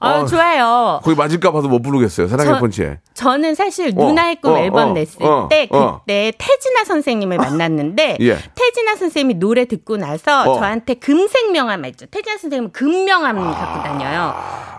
[0.00, 0.26] 어, 어.
[0.26, 1.00] 좋아요.
[1.02, 2.28] 거기 맞을까 봐서 못 부르겠어요.
[2.28, 2.98] 사랑의 저- 펀치에.
[3.14, 6.00] 저는 사실 어, 누나의 꿈 어, 앨범 어, 냈을 어, 때 어.
[6.00, 8.38] 그때 태진아 선생님을 만났는데 예.
[8.54, 10.54] 태진아 선생님이 노래 듣고 나서 어.
[10.54, 12.06] 저한테 금색 명함 있죠.
[12.06, 14.34] 태진아 선생님은 금 명함 갖고 다녀요.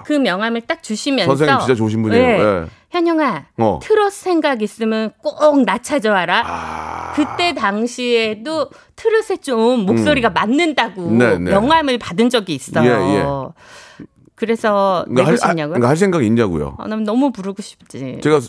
[0.09, 2.25] 그 명함을 딱 주시면서 선생님 진짜 좋으신 분이에요.
[2.25, 2.43] 네.
[2.43, 2.65] 예.
[2.89, 3.79] 현영아 어.
[3.79, 7.13] 트롯 생각 있으면 꼭 나 찾아와라.
[7.15, 11.17] 그때 당시에도 트롯에 좀 목소리가 맞는다고 음.
[11.19, 11.51] 네, 네.
[11.51, 12.89] 명함을 받은 적이 있어요.
[12.89, 14.05] 예, 예.
[14.33, 15.73] 그래서 그러니까 할, 내고 아, 싶냐고요?
[15.73, 16.75] 그러니까 할 생각이 있냐고요.
[16.79, 18.19] 아, 난 너무 부르고 싶지.
[18.23, 18.39] 제가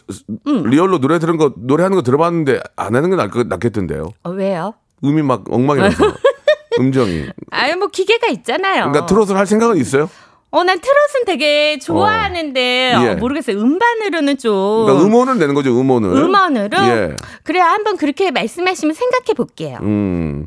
[0.47, 0.63] 음.
[0.63, 4.09] 리얼로 노래 들은 거 노래하는 거 들어봤는데 안 하는 게 낫, 낫겠던데요.
[4.23, 4.73] 어, 왜요?
[5.05, 6.05] 음이 막 엉망이라서
[6.81, 7.27] 음정이.
[7.51, 8.85] 아유 뭐 기계가 있잖아요.
[8.91, 10.09] 그러니까 트롯을 할 생각은 있어요?
[10.53, 13.03] 어, 난 트롯은 되게 좋아하는데 어.
[13.05, 13.09] 예.
[13.11, 13.57] 어, 모르겠어요.
[13.59, 15.79] 음반으로는 좀 그러니까 음원을 내는 거죠.
[15.79, 16.11] 음원을.
[16.11, 17.17] 음원으로 예.
[17.45, 17.65] 그래요.
[17.65, 19.79] 한번 그렇게 말씀하시면 생각해 볼게요.
[19.83, 20.47] 음.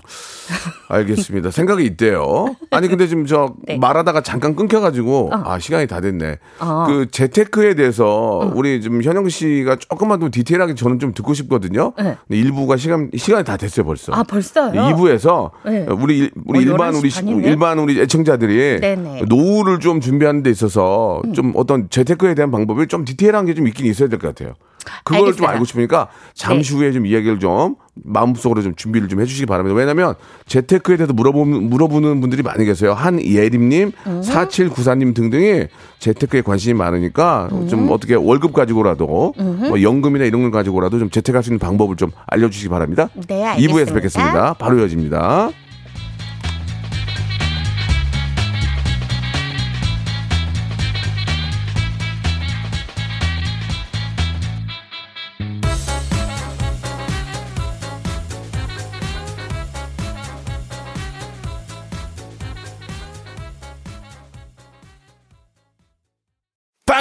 [0.89, 1.51] 알겠습니다.
[1.51, 2.55] 생각이 있대요.
[2.71, 3.77] 아니 근데 지금 저 네.
[3.77, 6.37] 말하다가 잠깐 끊겨가지고 아 시간이 다 됐네.
[6.59, 6.85] 어.
[6.87, 11.93] 그 재테크에 대해서 우리 지금 현영 씨가 조금만 더 디테일하게 저는 좀 듣고 싶거든요.
[11.97, 12.17] 네.
[12.27, 14.13] 근데 일부가 시간 시간이 다 됐어요 벌써.
[14.13, 14.71] 아 벌써요?
[14.71, 15.85] 2부에서 네.
[15.89, 17.47] 우리 일- 우리 어, 일반 11시 우리 반이네.
[17.49, 19.21] 일반 우리 애청자들이 네네.
[19.21, 19.25] 음.
[19.27, 23.85] 노후를 좀 준비하는 데 있어서 좀 어떤 재테크에 대한 방법이 좀 디테일한 게 좀 있긴
[23.85, 24.55] 있어야 될 것 같아요.
[25.03, 25.47] 그걸 좀 알겠어요.
[25.49, 26.77] 알고 싶으니까 잠시 네.
[26.77, 29.75] 후에 좀 이야기를 좀 마음속으로 좀 준비를 좀 해주시기 바랍니다.
[29.75, 30.15] 왜냐하면
[30.47, 32.93] 재테크에 대해서 물어보는 물어보는 분들이 많이 계세요.
[32.93, 34.21] 한예림님, 음.
[34.21, 35.67] 4794님 등등이
[35.99, 37.67] 재테크에 관심이 많으니까 음.
[37.67, 42.11] 좀 어떻게 월급 가지고라도 뭐 연금이나 이런 걸 가지고라도 좀 재테크할 수 있는 방법을 좀
[42.27, 43.09] 알려주시기 바랍니다.
[43.27, 43.93] 네, 2부에서 알겠습니다.
[43.93, 44.53] 뵙겠습니다.
[44.53, 45.49] 바로 이어집니다.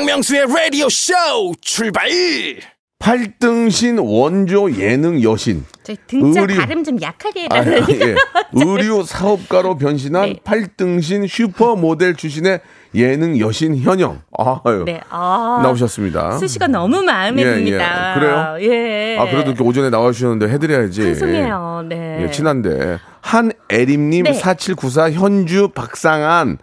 [0.07, 1.12] 박명수의 라디오 쇼
[1.61, 2.09] 출발!
[2.99, 5.65] 팔등신 원조 예능 여신.
[5.85, 7.87] 저 등짝 의류- 발음 좀 약하게 아, 해달라요.
[8.01, 8.15] 예.
[8.53, 10.37] 의류 사업가로 변신한 네.
[10.43, 12.61] 팔등신 슈퍼 모델 출신의
[12.97, 14.23] 예능 여신 현영.
[14.65, 14.83] 아유.
[14.87, 16.38] 네, 아, 나오셨습니다.
[16.38, 17.55] 수시가 너무 마음에 예, 예.
[17.55, 18.15] 듭니다.
[18.19, 18.57] 그래요?
[18.73, 19.17] 예.
[19.19, 21.01] 아, 그래도 이렇게 오전에 나와주셨는데 해드려야지.
[21.03, 21.85] 방송이에요.
[21.88, 22.23] 네.
[22.25, 22.99] 예, 친한데.
[23.21, 24.33] 한애림님, 네.
[24.33, 26.59] 4794, 현주, 박상한,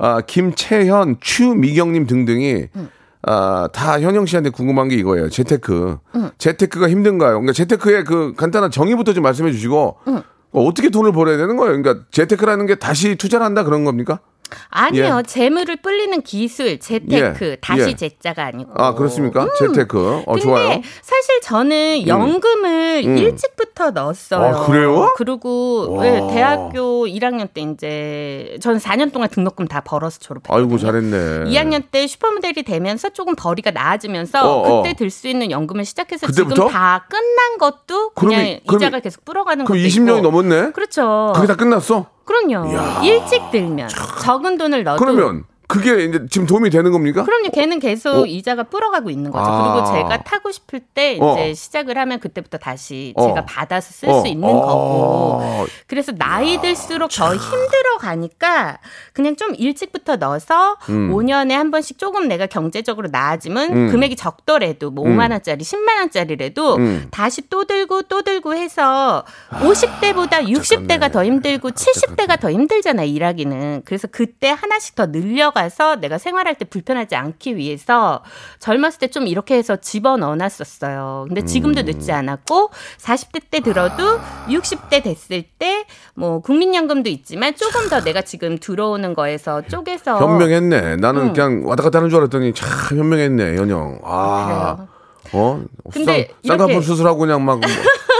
[0.00, 2.88] 아, 김채현, 추미경님 등등이 음.
[3.22, 5.28] 아, 다 현영 씨한테 궁금한 게 이거예요.
[5.28, 5.98] 재테크.
[6.16, 6.30] 음.
[6.38, 7.32] 재테크가 힘든가요?
[7.32, 10.22] 그러니까 재테크의 그 간단한 정의부터 좀 말씀해 주시고 음.
[10.52, 11.80] 어, 어떻게 돈을 벌어야 되는 거예요?
[11.80, 14.20] 그러니까 재테크라는 게 다시 투자를 한다 그런 겁니까?
[14.68, 15.22] 아니요, 예.
[15.26, 17.94] 재물을 불리는 기술, 재테크, 예, 다시 예.
[17.96, 18.72] 재자가 아니고.
[18.76, 19.48] 아, 그렇습니까?
[19.58, 19.98] 재테크.
[19.98, 20.24] 어, 음.
[20.26, 20.80] 근데 좋아요.
[21.02, 23.18] 사실 저는 연금을 음.
[23.18, 24.56] 일찍부터 넣었어요.
[24.56, 25.12] 아, 그래요?
[25.16, 26.06] 그리고 와.
[26.06, 30.64] 예, 대학교 1학년 때 이제 저는 4년 동안 등록금 다 벌어서 졸업했거든요.
[30.64, 31.50] 아이고, 잘했네.
[31.50, 34.82] 2학년 때 슈퍼모델이 되면서 조금 벌이가 나아지면서 어, 어.
[34.82, 36.54] 그때 들수 있는 연금을 시작해서 그때부터?
[36.54, 40.20] 지금 다 끝난 것도 그냥 그러면- 이자가 계속 불어가는 그럼 것도 20년이 있고.
[40.20, 40.72] 넘었네?
[40.72, 41.32] 그렇죠.
[41.34, 42.06] 그게 다 끝났어?
[42.30, 43.02] 그럼요.
[43.04, 43.88] 일찍 들면
[44.22, 47.22] 적은 돈을 넣어도 그러면 그게 이제 지금 도움이 되는 겁니까?
[47.22, 47.50] 그럼요.
[47.50, 48.26] 걔는 계속 어?
[48.26, 49.44] 이자가 불어가고 있는 거죠.
[49.48, 49.72] 아.
[49.72, 51.54] 그리고 제가 타고 싶을 때 이제 어.
[51.54, 53.28] 시작을 하면 그때부터 다시 어.
[53.28, 54.20] 제가 받아서 쓸 어.
[54.20, 54.60] 수 있는 어.
[54.60, 55.66] 거고.
[55.86, 58.78] 그래서 나이 들수록 더 힘들어 가니까
[59.12, 63.90] 그냥 좀 일찍부터 넣어서 5년에 한 번씩 조금 내가 경제적으로 나아지면 음.
[63.92, 67.08] 금액이 적더라도 뭐 5만 원짜리, 10만 원짜리라도 음.
[67.12, 73.82] 다시 또 들고 또 들고 해서 50대보다 60대가 더 힘들고 70대가 더 힘들잖아요, 일하기는.
[73.84, 78.22] 그래서 그때 하나씩 더 늘려가 서 내가 생활할 때 불편하지 않기 위해서
[78.60, 81.26] 젊었을 때 좀 이렇게 해서 집어 넣어 놨었어요.
[81.28, 84.18] 근데 지금도 늦지 않았고 40대 때 들어도
[84.48, 90.96] 60대 됐을 때 뭐 국민연금도 있지만 조금 더 내가 지금 들어오는 거에서 쪼개서 현명했네.
[90.96, 91.32] 나는 음.
[91.32, 93.98] 그냥 왔다 갔다 하는 줄 알았더니 참 현명했네, 현영.
[94.04, 94.76] 아.
[94.76, 94.88] 그래요.
[95.32, 95.62] 어?
[95.92, 97.60] 근데 쌍, 쌍꺼풀 수술하고 그냥 막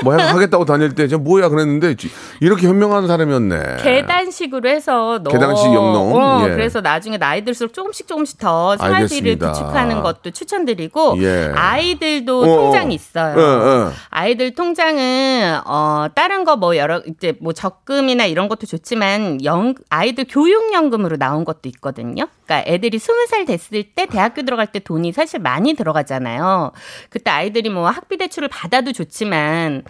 [0.05, 1.97] 뭐 하겠다고 다닐 때, 저 뭐야 그랬는데
[2.41, 3.77] 이렇게 현명한 사람이었네.
[3.83, 5.33] 계단식으로 해서 넣어.
[5.33, 6.15] 계단식 영농.
[6.15, 6.51] 어, 예.
[6.55, 9.39] 그래서 나중에 나이 들수록 조금씩 조금씩 더 생활비를.
[9.39, 11.53] 구축하는 것도 추천드리고 예.
[11.55, 13.39] 아이들도 어, 통장이 있어요.
[13.39, 13.43] 어,
[13.89, 13.93] 어.
[14.11, 20.27] 아이들 통장은 어 다른 거 뭐 여러 이제 뭐 적금이나 이런 것도 좋지만 영 아이들
[20.29, 22.27] 교육연금으로 나온 것도 있거든요.
[22.45, 26.73] 그러니까 애들이 스무 살 됐을 때 대학교 들어갈 때 돈이 사실 많이 들어가잖아요.
[27.09, 29.85] 그때 아이들이 뭐 학비 대출을 받아도 좋지만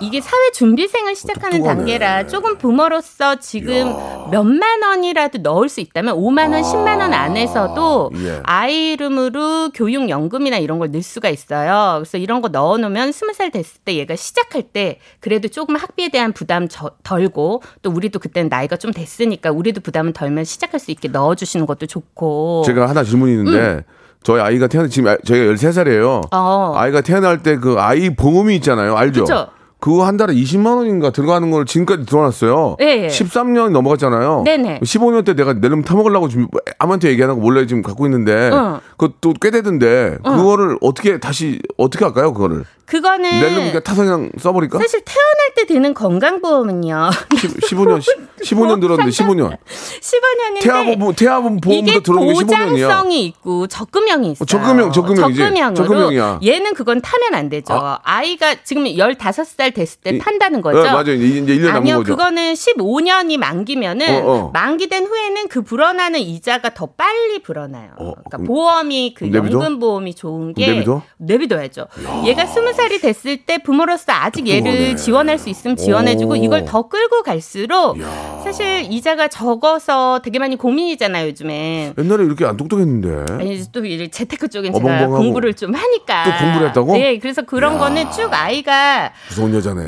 [0.00, 1.62] 이게 사회 준비생을 시작하는.
[1.62, 3.94] 단계라 조금 부모로서 지금
[4.32, 8.40] 몇만 원이라도 넣을 수 있다면 5만 원, 10만 원 안에서도 예.
[8.42, 12.00] 아이 이름으로 교육연금이나 이런 걸 넣을 수가 있어요.
[12.00, 16.66] 그래서 이런 거 넣어놓으면 20살 됐을 때 얘가 시작할 때 그래도 조금 학비에 대한 부담
[16.68, 21.66] 저- 덜고 또 우리도 그때는 나이가 좀 됐으니까 우리도 부담은 덜면 시작할 수 있게 넣어주시는
[21.66, 22.64] 것도 좋고.
[22.66, 23.84] 제가 하나 질문이 있는데
[24.22, 26.28] 저희 아이가 태어나 지금 아- 저희가 13살이에요.
[26.32, 26.72] 어.
[26.76, 28.96] 아이가 태어날 때 그 아이 보험이 있잖아요.
[28.96, 29.20] 알죠?
[29.24, 29.46] 그쵸.
[29.78, 32.76] 그거 한 달에 20만 원인가 들어가는 걸 지금까지 들어놨어요.
[32.82, 33.06] 예, 예.
[33.08, 34.42] 13년이 넘어갔잖아요.
[34.44, 34.78] 네네.
[34.80, 36.46] 15년 때 내가 내름 타먹으려고 지금
[36.78, 38.80] 아무한테 얘기 안 하고 몰래 지금 갖고 있는데 어.
[38.96, 42.32] 그것도 꽤 되던데 그거를 어떻게 다시 어떻게 할까요?
[42.32, 44.78] 그거를 그거는 타서 그냥 써버릴까?
[44.78, 47.08] 사실 태어날 때 드는 건강보험은요.
[47.32, 48.02] 15년
[48.42, 49.56] 15년 들었는데 15년
[50.00, 52.42] 15년인데 태아보험 태아보험 보험도 이게 들어온 게 15년이야.
[52.42, 54.42] 보장성이 있고 적금형이 있어요.
[54.42, 55.38] 어, 적금형, 적금형이지.
[55.38, 56.40] 적금형으로 적금형이야.
[56.44, 57.72] 얘는 그건 타면 안 되죠.
[58.02, 60.82] 아이가 지금 15살 됐을 때 이- 판다는 거죠.
[60.82, 61.12] 네, 맞아요.
[61.14, 62.12] 이제 1년 남은 아니요, 거죠.
[62.14, 64.50] 그거는 15년이 만기면은 어, 어.
[64.52, 67.92] 만기된 후에는 그 불어나는 이자가 더 빨리 불어나요.
[67.96, 69.32] 어, 그러니까 보험이 그?
[69.32, 71.00] 연금 보험이 좋은 게 내비둬?
[71.16, 71.86] 내비둬야죠.
[72.26, 74.96] 얘가 20살 이 됐을 때 부모로서 아직 얘를 똑똑하네.
[74.96, 76.36] 지원할 수 있으면 지원해주고 오.
[76.36, 77.96] 이걸 더 끌고 갈수록
[78.42, 81.94] 사실 이자가 적어서 되게 많이 고민이잖아요 요즘에.
[81.96, 83.34] 옛날에 이렇게 안 똑똑했는데.
[83.34, 85.06] 아니 이제 또이 재테크 쪽엔 제가.
[85.06, 86.92] 공부를 좀 하니까 또 공부를 했다고?
[86.94, 89.82] 네, 그래서 그런 거는 쭉 아이가 무서운 여자네.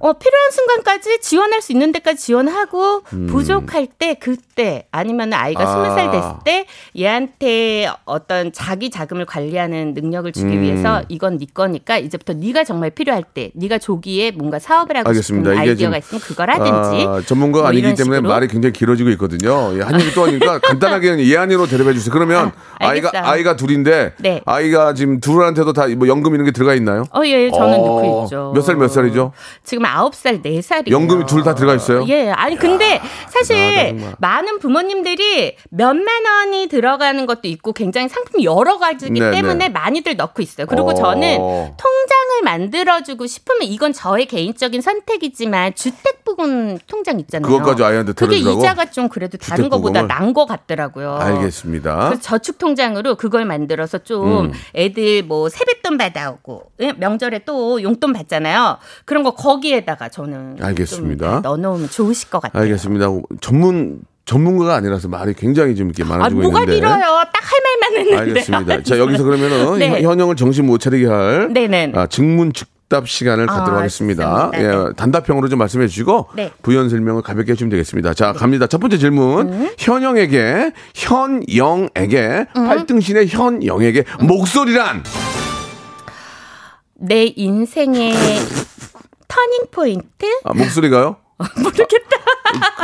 [0.00, 5.66] 어, 필요한 순간까지 지원할 수 있는 데까지 지원하고 부족할 때 그때 아니면 아이가 음.
[5.66, 5.70] 아.
[5.70, 6.66] 스무 살 됐을 때
[6.98, 10.62] 얘한테 어떤 자기 자금을 관리하는 능력을 주기 음.
[10.62, 15.50] 위해서 이건 네 거니까 이제부터 네가 정말 필요할 때 네가 조기에 뭔가 사업을 하고 알겠습니다.
[15.50, 18.20] 싶은 아이디어가 있으면 그걸 하든지 아, 전문가가 뭐 아니기 때문에.
[18.20, 19.76] 말이 굉장히 길어지고 있거든요.
[19.76, 22.12] 예, 한 얘기 또 하니까 간단하게 예안이로 대답해 주세요.
[22.12, 23.10] 그러면 아, 아, 이가.
[23.14, 24.40] 아이가 둘인데 네.
[24.46, 27.04] 아이가 지금 둘한테도 다 뭐 연금 이런 게 들어가 있나요?
[27.12, 28.52] 어, 예, 저는 어, 넣고 있죠.
[28.54, 29.32] 몇 살, 몇 살이죠?
[29.64, 30.94] 지금 아홉 살, 네 살이에요.
[30.96, 32.04] 연금이 둘 다 들어가 있어요?
[32.08, 33.56] 예, 아니 근데 사실
[33.88, 34.14] 정말.
[34.18, 39.68] 많은 부모님들이 몇만 원이 들어가는 것도 있고 굉장히 상품이 여러 가지이기 네, 때문에 네.
[39.68, 40.66] 많이들 넣고 있어요.
[40.66, 40.94] 그리고 어.
[40.94, 47.50] 저는 통장 을 만들어주고 싶으면 이건 저의 개인적인 선택이지만 주택부금 통장 있잖아요.
[47.50, 48.36] 그것까지 아이한테 그게?
[48.36, 50.26] 이자가 좀 그래도 다른 것보다 주택부금을?
[50.26, 51.16] 난것 같더라고요.
[51.16, 52.18] 알겠습니다.
[52.20, 54.52] 저축 통장으로 그걸 만들어서 좀 음.
[54.74, 58.78] 애들 뭐 세뱃돈 받아오고 예, 명절에 또 용돈 받잖아요.
[59.04, 61.32] 그런 거 거기에다가 저는 알겠습니다.
[61.32, 62.62] 좀 넣어놓으면 좋으실 것 같아요.
[62.62, 63.06] 알겠습니다.
[63.40, 66.76] 전문 전문가가 아니라서 말이 굉장히 좀 이렇게 아 많아지고 뭐가 있는데.
[66.76, 67.24] 길어요?
[67.32, 67.59] 딱 할
[67.96, 68.16] 했는데.
[68.16, 68.82] 알겠습니다.
[68.82, 70.02] 자 여기서 그러면은 네.
[70.02, 71.92] 현영을 정신 못 차리게 할 네네.
[71.94, 74.50] 아, 증문 즉답 시간을 갖도록 아, 하겠습니다.
[74.54, 76.50] 예, 단답형으로 좀 말씀해 주시고 네.
[76.62, 78.14] 부연 설명을 가볍게 해주시면 되겠습니다.
[78.14, 78.66] 자 갑니다.
[78.66, 79.52] 첫 번째 질문.
[79.52, 79.70] 음.
[79.78, 85.02] 현영에게 현영에게 팔등신의 현영에게 목소리란
[86.94, 88.12] 내 인생의
[89.28, 90.26] turning point?
[90.44, 91.16] 아, 목소리가요?
[91.62, 92.19] 모르겠다.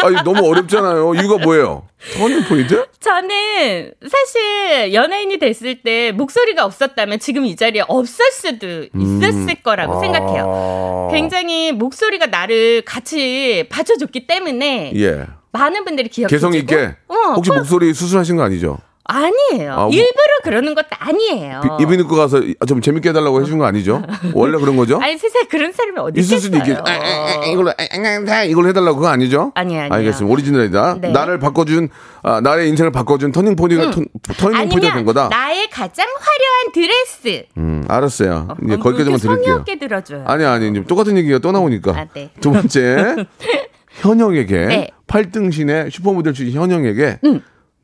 [0.04, 1.14] 아니 너무 어렵잖아요.
[1.14, 1.86] 이유가 뭐예요?
[2.14, 2.86] turning point?
[3.00, 11.08] 저는 사실 연예인이 됐을 때 목소리가 없었다면 지금 이 자리에 없을 수도 있었을 거라고 생각해요.
[11.10, 15.26] 아, 굉장히 목소리가 나를 같이 받쳐줬기 때문에 예.
[15.52, 16.96] 많은 분들이 기억해 개성 있게.
[17.08, 18.78] 어, 혹시 그- 목소리 수술하신 거 아니죠?
[19.08, 19.72] 아니에요.
[19.72, 21.60] 아, 뭐- 일부러 그러는 것도 아니에요.
[21.78, 24.02] 비- 입고 가서 좀 재밌게 해달라고 해준 거 아니죠?
[24.34, 24.98] 원래 그런 거죠?
[25.02, 26.78] 아니 세상에 그런 사람이 어디 있을 수도 있겠어요.
[26.78, 26.90] 있겠.
[26.90, 29.52] 아, 아, 아, 이걸로 아, 아, 아, 이걸 해달라고 그거 아니죠?
[29.54, 29.94] 아니에요, 아니에요.
[29.94, 30.32] 알겠습니다.
[30.32, 30.98] 오리지널이다.
[31.00, 31.08] 네.
[31.10, 31.88] 나를 바꿔준
[32.22, 33.90] 아, 나의 인생을 바꿔준 turning point가
[34.36, 35.28] turning point가 된 거다.
[35.28, 37.46] 나의 가장 화려한 드레스.
[37.56, 38.48] 음, 알았어요.
[38.64, 39.64] 이제 어, 거기까지만 드릴게요.
[39.78, 40.24] 들어줘요.
[40.26, 41.92] 아니 아니 이제 똑같은 얘기가 또 나오니까.
[41.96, 42.30] 아, 네.
[42.40, 43.26] 두 번째
[44.00, 44.88] 현영에게 네.
[44.92, 44.96] 음.
[45.06, 47.18] 8등신의 슈퍼모델 출신 현영에게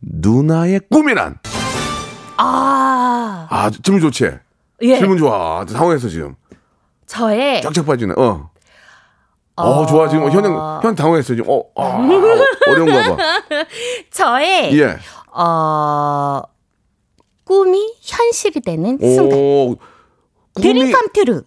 [0.03, 1.39] 누나의 꿈이란?
[2.37, 4.31] 아, 아 질문 좋지.
[4.83, 4.97] 예.
[4.99, 5.65] 질문 좋아.
[5.67, 6.35] 상황에서 지금
[7.07, 8.15] 저의 쫙쫙 빠지네.
[8.17, 8.51] 어.
[9.55, 10.09] 어, 좋아.
[10.09, 11.35] 지금 현영, 현 당황했어.
[11.35, 11.51] 지금.
[11.51, 11.99] 어, 아,
[12.69, 13.23] 어려운가 봐.
[14.11, 14.97] 저의 예.
[15.31, 16.43] 어
[17.45, 19.39] 꿈이 현실이 되는 순간.
[19.39, 19.77] 오,
[20.55, 21.43] dream 꿈이, come true.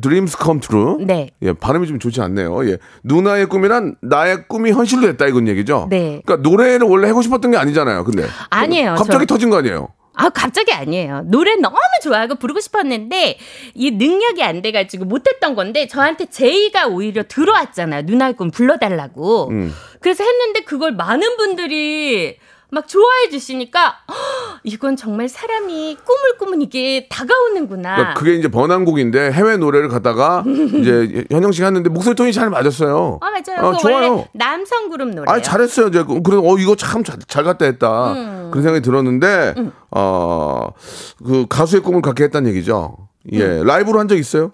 [0.00, 0.98] Dreams come true.
[1.06, 1.30] 네.
[1.42, 2.66] 예, 발음이 좀 좋지 않네요.
[2.70, 2.78] 예.
[3.04, 5.88] 누나의 꿈이란 나의 꿈이 현실로 됐다 이건 얘기죠.
[5.90, 6.22] 네.
[6.24, 8.04] 그러니까 노래를 원래 하고 싶었던 게 아니잖아요.
[8.04, 8.24] 근데.
[8.50, 8.94] 아니에요.
[8.96, 9.88] 갑자기 저- 터진 거 아니에요.
[10.20, 11.22] 아, 갑자기 아니에요.
[11.26, 13.38] 노래 너무 좋아하고 부르고 싶었는데
[13.74, 18.02] 이 능력이 안 돼가지고 못했던 건데 저한테 제의가 오히려 들어왔잖아요.
[18.02, 19.50] 누나의 꿈 불러달라고.
[19.50, 19.72] 음.
[20.00, 22.36] 그래서 했는데 그걸 많은 분들이
[22.70, 27.96] 막 좋아해 주시니까 헉, 이건 정말 사람이 꿈을 꾸면 이게 다가오는구나.
[27.96, 33.20] 그러니까 그게 이제 번안곡인데 해외 노래를 갖다가 이제 현영 씨가 했는데 목소리 톤이 잘 맞았어요.
[33.22, 33.66] 아 맞아요.
[33.66, 34.26] 어, 그거 좋아요.
[34.34, 35.26] 남성 그룹 노래예요.
[35.28, 35.88] 아 잘했어요.
[35.88, 38.48] 이제 그래서 어 이거 참잘 갔다 했다 음.
[38.50, 39.54] 그런 생각이 들었는데
[39.90, 42.96] 어그 가수의 꿈을 갖게 했다는 얘기죠.
[43.32, 43.64] 예 음.
[43.64, 44.52] 라이브로 한 적 있어요?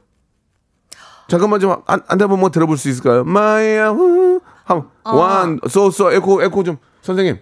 [1.29, 3.25] 잠깐만 좀한한 번만 들어볼 수 있을까요?
[3.25, 5.17] 마야 후 한 어.
[5.17, 7.39] 원, 쏘쏘 에코 에코 좀 선생님.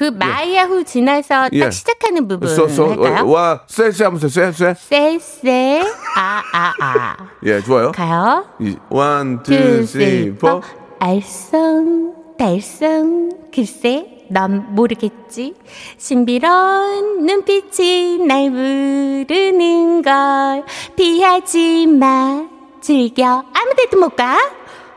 [0.00, 1.70] 그 마야후 지나서 딱 예.
[1.70, 3.28] 시작하는 부분 쏘쏘 할까요?
[3.28, 4.74] 와 쎄쎄 하면서 쎄 쎄.
[4.74, 5.82] 쎄쎄
[6.16, 7.92] 아 아 아 예, 좋아요.
[7.92, 8.46] 가요.
[8.60, 10.60] 이 one, two, 둘, three, 셋, four.
[10.60, 10.66] four.
[11.00, 15.54] 알쏭, 달쏭, 글쎄, 넌 모르겠지.
[15.98, 20.64] 신비로운 눈빛이 날 부르는 걸
[20.96, 22.46] 피하지 마.
[22.80, 23.44] 즐겨.
[23.52, 24.38] 아무 데도 못 가.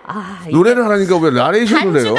[0.05, 2.15] 아, 노래를 하라니까 왜 나레이션을 해요?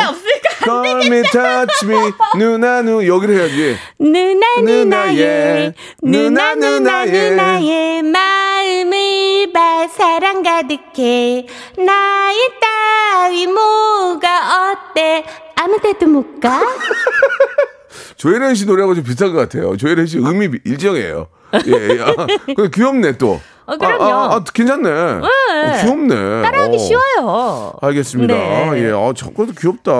[0.64, 3.76] Call me, touch me, 누나 누 여기를 해야지.
[3.98, 7.04] 누나 누나의, 누나 누나.
[7.04, 15.24] 누나의 마음을 봐 사랑 가득해 나의 따위 뭐가 어때
[15.56, 16.62] 아무 데도 못 가?
[18.16, 19.76] 조혜련 씨 노래하고 좀 비슷한 것 같아요.
[19.76, 21.28] 조혜련 씨 음이 일정해요.
[21.66, 22.00] 예, 예.
[22.00, 23.40] 아, 근데 귀엽네 또.
[23.66, 24.02] 어, 그럼요.
[24.02, 24.90] 아, 아, 아, 괜찮네.
[24.90, 26.14] 어, 귀엽네.
[26.42, 26.78] 따라하기 어.
[26.78, 27.72] 쉬워요.
[27.80, 28.34] 알겠습니다.
[28.34, 28.84] 네.
[28.84, 29.92] 예, 아, 저것도 귀엽다.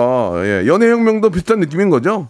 [0.43, 2.29] 예, 연애혁명도 비슷한 느낌인 거죠?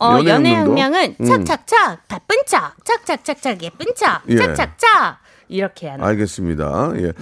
[0.00, 0.70] 어, 연애 연애 혁명도?
[0.70, 1.24] 혁명은 음.
[1.26, 4.36] 착착착 바쁜 척 착착착착 예쁜 척 예.
[4.36, 5.18] 착착착
[5.50, 6.92] 이렇게 하는 알겠습니다.
[6.98, 7.12] 예.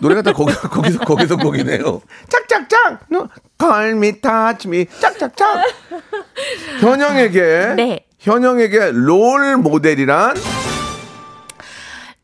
[0.00, 2.00] 노래가 다 거기, 거기서, 거기서 거기네요.
[2.28, 3.00] 짝짝짝!
[3.10, 3.28] 너,
[3.60, 5.66] call me, touch me, 짝짝짝!
[6.80, 8.06] 현영에게, 네.
[8.18, 10.36] 현영에게 롤 모델이란?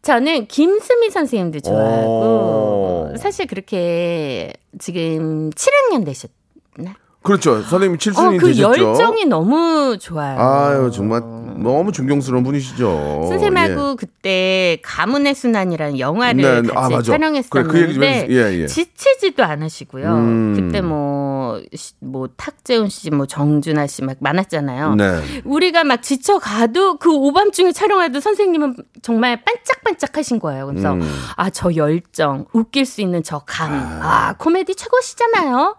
[0.03, 3.17] 저는 김수미 선생님도 좋아하고 오.
[3.19, 6.97] 사실 그렇게 지금 7학년 되셨나?
[7.23, 7.61] 그렇죠.
[7.63, 8.81] 선생님 어, 칠순이 그 되셨죠?
[8.91, 10.39] 열정이 너무 좋아요.
[10.41, 11.21] 아유, 정말
[11.59, 13.27] 너무 존경스러운 분이시죠.
[13.29, 13.95] 선생님하고 예.
[13.99, 16.69] 그때 가문의 순환이라는 영화를 네, 네.
[16.73, 17.03] 같이 아.
[17.03, 18.33] 촬영했었는데 그래, 그.
[18.33, 18.67] 예, 예.
[18.67, 20.07] 지치지도 않으시고요.
[20.15, 20.55] 음.
[20.57, 24.95] 그때 뭐, 시- 뭐 탁재훈 씨, 뭐 정준하 씨 막 많았잖아요.
[24.95, 25.21] 네.
[25.45, 30.67] 우리가 막 지쳐 가도 그 오밤중에 촬영해도 선생님은 정말 반짝반짝하신 거예요.
[30.67, 31.03] 그래서 음.
[31.37, 35.77] 아저 열정, 웃길 수 있는 저 감, 아 코미디 최고시잖아요.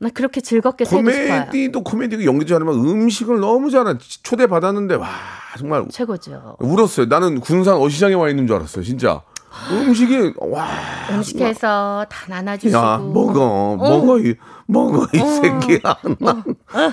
[0.00, 1.46] 나 그렇게 즐겁게 살고 싶어요.
[1.46, 5.08] 코미디도 코미디고 연기도 잘하면 음식을 너무 잘하 초대 받았는데 와
[5.58, 6.56] 정말 최고죠.
[6.60, 7.06] 울었어요.
[7.06, 8.84] 나는 군산 어시장에 와 있는 줄 알았어요.
[8.84, 9.22] 진짜
[9.72, 10.68] 음식이 와
[11.10, 12.78] 음식해서 다 나눠주시고.
[12.78, 14.34] 야 먹어 먹어 이
[14.66, 15.96] 먹어 이 새끼야.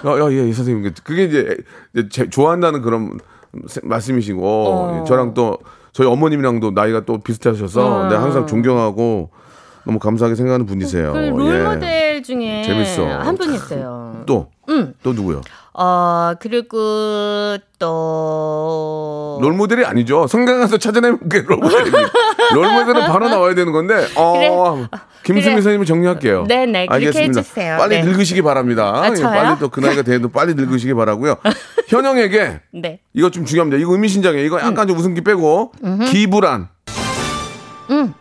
[0.06, 1.58] 야야예 선생님 그게 이제
[1.94, 3.20] 이제 제- 좋아한다는 그런
[3.68, 5.04] 세- 말씀이시고 어.
[5.08, 5.60] 저랑 또
[5.92, 8.08] 저희 어머님이랑도 나이가 또 비슷하셔서 어.
[8.10, 9.30] 내가 항상 존경하고
[9.86, 11.14] 너무 감사하게 생각하는 분이세요.
[11.14, 11.30] 그 예.
[11.30, 13.06] 롤모델 중에 재밌어.
[13.20, 14.24] 한 분 있어요.
[14.26, 14.94] 또 음.
[15.04, 15.42] 또 누구요?
[15.74, 20.26] 어 그리고 또 롤모델이 아니죠.
[20.28, 22.10] 성당 가서 찾아내면 그게 롤모델입니다.
[22.54, 24.88] 롤모델은 바로 나와야 되는 건데, 어,
[25.24, 25.54] 김수미 그래.
[25.56, 26.46] 선생님을 정리할게요.
[26.48, 27.78] 네네, 그렇게 알겠습니다.
[27.78, 28.04] 빨리 네.
[28.04, 28.92] 늙으시기 바랍니다.
[28.96, 29.28] 아, 예, 저요?
[29.30, 31.36] 빨리 또 그 나이가 돼도 빨리 늙으시기 바라고요.
[31.90, 33.00] 현영에게 네.
[33.14, 33.80] 이거 좀 중요합니다.
[33.82, 34.46] 이거 의미심장이에요.
[34.46, 35.74] 이거 약간 좀 웃음기 빼고
[36.12, 36.70] 기부란.
[37.90, 38.14] 음.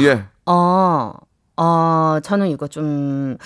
[0.00, 0.24] 예.
[0.50, 1.12] 어,
[1.56, 3.36] 어, 저는 이거 좀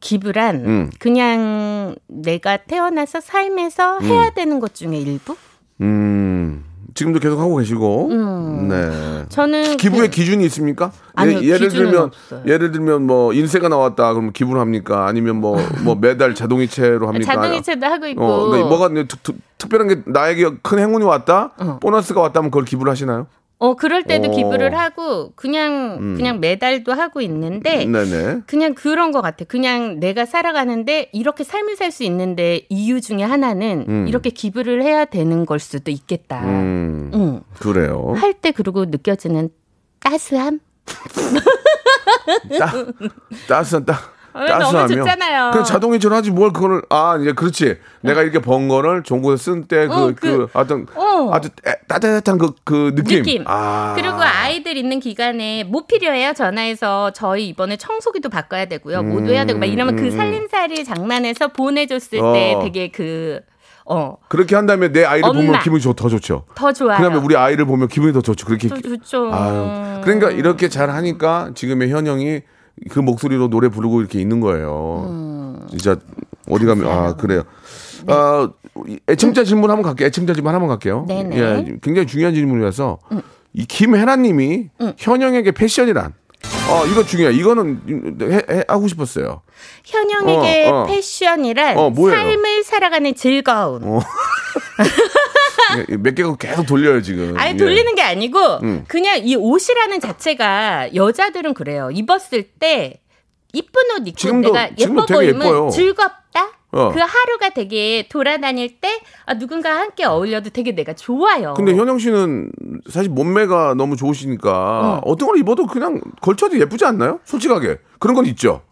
[0.00, 0.90] 기부란 음.
[0.98, 5.36] 그냥 내가 태어나서 삶에서 해야 되는 것 중에 일부?
[5.82, 6.64] 음.
[6.94, 8.08] 지금도 계속 하고 계시고.
[8.70, 9.26] 네.
[9.28, 10.90] 저는 기부의 그- 기준이 있습니까?
[11.14, 12.42] 아니요, 예, 를 기준은 들면 없어요.
[12.46, 15.06] 예를 들면 뭐 인세가 나왔다 그러면 기부를 합니까?
[15.06, 17.34] 아니면 뭐뭐 매달 자동이체로 합니까?
[17.34, 21.78] 자동이체도 하고 있고 어, 그러니까 뭐가 특, 특, 특별한 게 나에게 큰 행운이 왔다, 어.
[21.82, 23.26] 보너스가 왔다면 그걸 기부를 하시나요?
[23.58, 24.30] 어 그럴 때도 어.
[24.32, 28.42] 기부를 하고 그냥 그냥 매달도 하고 있는데 네네.
[28.46, 29.46] 그냥 그런 것 같아.
[29.46, 34.08] 그냥 내가 살아가는데 이렇게 삶을 살 수 있는데 이유 중에 하나는 음.
[34.08, 36.44] 이렇게 기부를 해야 되는 걸 수도 있겠다.
[36.44, 37.40] 음, 응.
[37.58, 38.12] 그래요.
[38.16, 39.48] 할 때 그리고 느껴지는
[40.00, 40.60] 따스함.
[42.58, 42.72] 따,
[43.48, 43.98] 따스한 따.
[44.36, 45.50] 어, 너무 따스하며 좋잖아요.
[45.52, 49.92] 그냥 자동이체로 하지 뭘 그거를 아 이제 그렇지 내가 이렇게 번 거를 곳에 쓴 때그
[49.94, 51.30] 어, 그 그- 어떤 어.
[51.32, 53.18] 아주 애- 따뜻한 그그 느낌.
[53.22, 53.44] 느낌.
[53.46, 53.94] 아.
[53.96, 56.32] 그리고 아이들 있는 기간에 뭐 필요해요?
[56.34, 59.02] 전화해서 저희 이번에 청소기도 바꿔야 되고요.
[59.02, 62.60] 뭐도 해야 되고 막 이러면 그 살림살이 장난해서 보내줬을 때 어.
[62.62, 63.40] 되게 그,
[63.84, 65.58] 어, 그렇게 한 다음에 내 아이를 보면 엄마.
[65.60, 66.44] 기분이 좋, 더 좋죠.
[66.54, 66.98] 더 좋아요.
[66.98, 68.46] 그다음에 우리 아이를 보면 기분이 더 좋죠.
[68.46, 69.30] 그렇게 더 좋죠.
[69.32, 72.42] 아유, 그러니까 이렇게 잘 하니까 지금의 현영이
[72.90, 75.06] 그 목소리로 노래 부르고 이렇게 있는 거예요.
[75.08, 75.66] 음.
[75.70, 75.96] 진짜
[76.48, 77.42] 어디 가면 아 그래요.
[78.06, 78.48] 아
[79.08, 80.06] 애청자 질문 한번 갈게요.
[80.08, 81.04] 애청자 질문 한번 갈게요.
[81.08, 81.22] 네.
[81.24, 81.36] 네네.
[81.68, 82.98] 예, 굉장히 중요한 질문이라서
[83.54, 86.12] 이 김혜라님이 현영에게 패션이란.
[86.68, 87.32] 어 이거 중요해.
[87.34, 89.40] 이거는 해, 해- 하고 싶었어요.
[89.84, 90.86] 현영에게 어, 어.
[90.86, 91.92] 패션이란 어?
[91.94, 93.80] 삶을 살아가는 즐거움.
[95.74, 95.84] 어.
[95.90, 97.36] 예, 몇 개가 계속 돌려요 지금.
[97.38, 97.56] 아니 예.
[97.56, 98.84] 돌리는 게 아니고 음.
[98.88, 101.90] 그냥 이 옷이라는 자체가 여자들은 그래요.
[101.92, 103.00] 입었을 때
[103.52, 105.70] 이쁜 옷 입고 지금도- 내가 예뻐 보이면 예뻐요.
[105.70, 106.50] 즐겁다.
[106.72, 106.90] 어.
[106.92, 111.54] 그 하루가 되게 돌아다닐 때 아, 누군가 함께 어울려도 되게 내가 좋아요.
[111.54, 112.50] 근데 현영 씨는
[112.90, 115.16] 사실 몸매가 너무 좋으시니까 어.
[115.16, 117.20] 떤걸 입어도 그냥 걸쳐도 예쁘지 않나요?
[117.24, 118.62] 솔직하게 그런 건 있죠.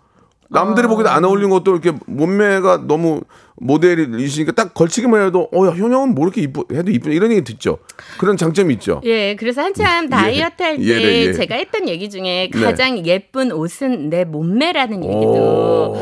[0.50, 3.22] 남들이 보기에도 안 어울리는 것도 이렇게 몸매가 너무
[3.56, 7.78] 모델이시니까 딱 걸치기만 해도 어, 야, 현영은 뭐 이렇게 이쁘 해도 이쁘 이런 얘기 듣죠.
[8.18, 9.00] 그런 장점이 있죠.
[9.04, 11.32] 예, 그래서 한참 다이어트 할때 예, 네, 예.
[11.32, 12.60] 제가 했던 얘기 중에 네.
[12.60, 15.96] 가장 예쁜 옷은 내 몸매라는 얘기도 오.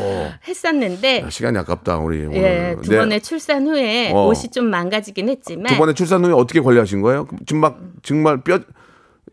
[0.47, 2.37] 했었는데 야, 시간이 아깝다 우리 오늘.
[2.37, 2.97] 예, 두 네.
[2.97, 4.27] 번의 출산 후에 어.
[4.27, 7.27] 옷이 좀 망가지긴 했지만 두 번의 출산 후에 어떻게 관리하신 거예요?
[7.45, 8.59] 지금 막 정말 뼈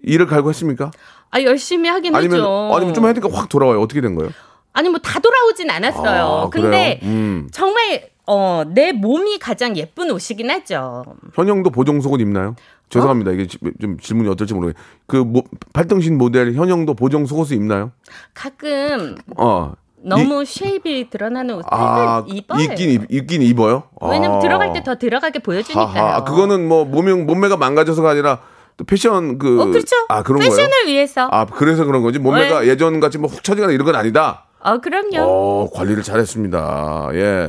[0.03, 0.91] 이를 갈고 했습니까?
[1.31, 2.71] 아 열심히 하긴 아니면 했죠.
[2.75, 3.81] 아니면 좀 하니까 확 돌아와요.
[3.81, 4.31] 어떻게 된 거예요?
[4.73, 6.25] 아니 뭐 다 돌아오진 않았어요.
[6.47, 7.01] 아, 근데?
[7.03, 7.49] 음.
[7.53, 11.05] 정말 어, 내 몸이 가장 예쁜 옷이긴 하죠.
[11.35, 12.55] 현영도 보정 속옷 입나요?
[12.89, 13.33] 죄송합니다.
[13.33, 14.81] 이게 지- 좀 질문이 어떨지 모르겠어요.
[15.07, 15.43] 그 모,
[15.73, 17.91] 팔등신 모델 현영도 보정 속옷을 입나요?
[18.35, 19.73] 가끔 어.
[20.03, 22.61] 너무 shape이 드러나는 옷을 아, 입어요.
[22.63, 23.83] 입긴 입, 입긴 입어요.
[24.01, 24.41] 왜냐면 아.
[24.41, 26.03] 들어갈 때 더 들어가게 보여주니까요.
[26.05, 28.41] 아, 그거는 뭐 몸이 몸매가 망가져서가 아니라
[28.77, 29.95] 또 패션 그 어, 그렇죠.
[30.09, 30.87] 아 그런 패션을 거예요.
[30.87, 31.29] 위해서.
[31.31, 32.69] 아 그래서 그런 거지 몸매가 네.
[32.69, 34.47] 예전 같이 뭐 훅 처지거나 이런 건 아니다.
[34.63, 35.19] 어, 그럼요.
[35.21, 37.11] 어 관리를 잘했습니다.
[37.15, 37.47] 예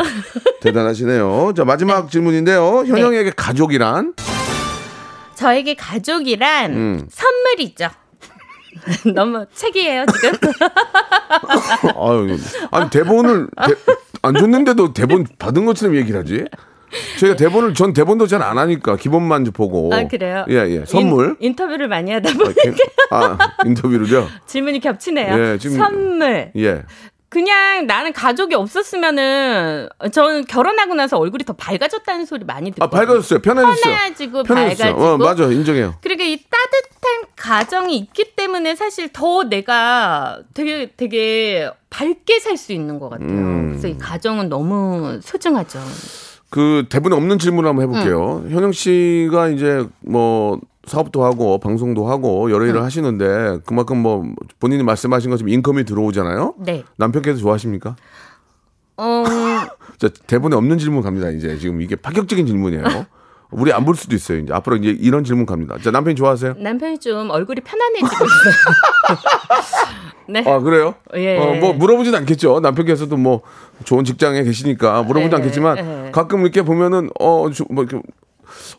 [0.61, 1.53] 대단하시네요.
[1.55, 2.83] 자 마지막 질문인데요.
[2.85, 4.13] 현영에게 가족이란
[5.35, 7.07] 저에게 가족이란 음.
[7.09, 7.89] 선물이죠.
[9.13, 10.31] 너무 책이에요 지금.
[11.97, 12.37] 아유,
[12.71, 13.75] 아니 대본을 대-
[14.21, 16.45] 안 줬는데도 대본 받은 것처럼 얘기를 하지.
[17.19, 19.93] 저희가 대본을 전 대본도 잘 안 하니까 기본만 보고.
[19.93, 20.45] 아 그래요?
[20.49, 20.85] 예, 예.
[20.85, 21.35] 선물.
[21.39, 22.71] 인, 터뷰를 많이 하다 아, 보니 개-
[23.11, 24.27] 아, 인터뷰로죠.
[24.47, 25.39] 질문이 겹치네요.
[25.53, 26.51] 예, 지금- 선물.
[26.57, 26.83] 예.
[27.29, 32.83] 그냥 나는 가족이 없었으면은 저는 결혼하고 나서 얼굴이 더 밝아졌다는 소리 많이 듣고.
[32.83, 33.39] 아, 밝아졌어요.
[33.39, 33.81] 편해졌어요.
[33.95, 34.95] 편해지고 편해졌어요.
[34.95, 35.01] 밝아지고.
[35.13, 35.43] 어, 맞아.
[35.45, 35.95] 인정해요.
[36.01, 42.99] 그리고 이 따뜻한 가정이 있기 때문에 사실 더 내가 되게 되게 밝게 살 수 있는
[42.99, 43.29] 것 같아요.
[43.29, 43.67] 음.
[43.69, 45.79] 그래서 이 가정은 너무 소중하죠.
[46.51, 48.43] 그 대본에 없는 질문을 한번 해볼게요.
[48.49, 54.25] 현영 씨가 이제 뭐 사업도 하고 방송도 하고 여러 일을 하시는데 그만큼 뭐
[54.59, 56.55] 본인이 말씀하신 것처럼 인컴이 들어오잖아요.
[56.59, 56.83] 네.
[56.97, 57.95] 남편께서 좋아하십니까?
[58.97, 59.23] 어,
[59.97, 61.29] 자, 대본에 없는 질문 갑니다.
[61.29, 62.83] 이제 지금 이게 파격적인 질문이에요.
[63.51, 64.37] 우리 안 볼 수도 있어요.
[64.39, 65.75] 이제 앞으로 이제 이런 질문 갑니다.
[65.83, 66.55] 자, 남편이 좋아하세요?
[66.57, 68.53] 남편이 좀 얼굴이 편안해지고 있어요.
[70.29, 70.43] 네.
[70.47, 70.95] 아, 그래요?
[71.15, 71.37] 예.
[71.37, 72.59] 어, 뭐 물어보진 않겠죠.
[72.61, 73.41] 남편께서도 뭐
[73.83, 75.77] 좋은 직장에 계시니까 물어보진 예, 않겠지만
[76.07, 76.11] 예.
[76.11, 78.01] 가끔 이렇게 보면은 어, 주- 뭐 이렇게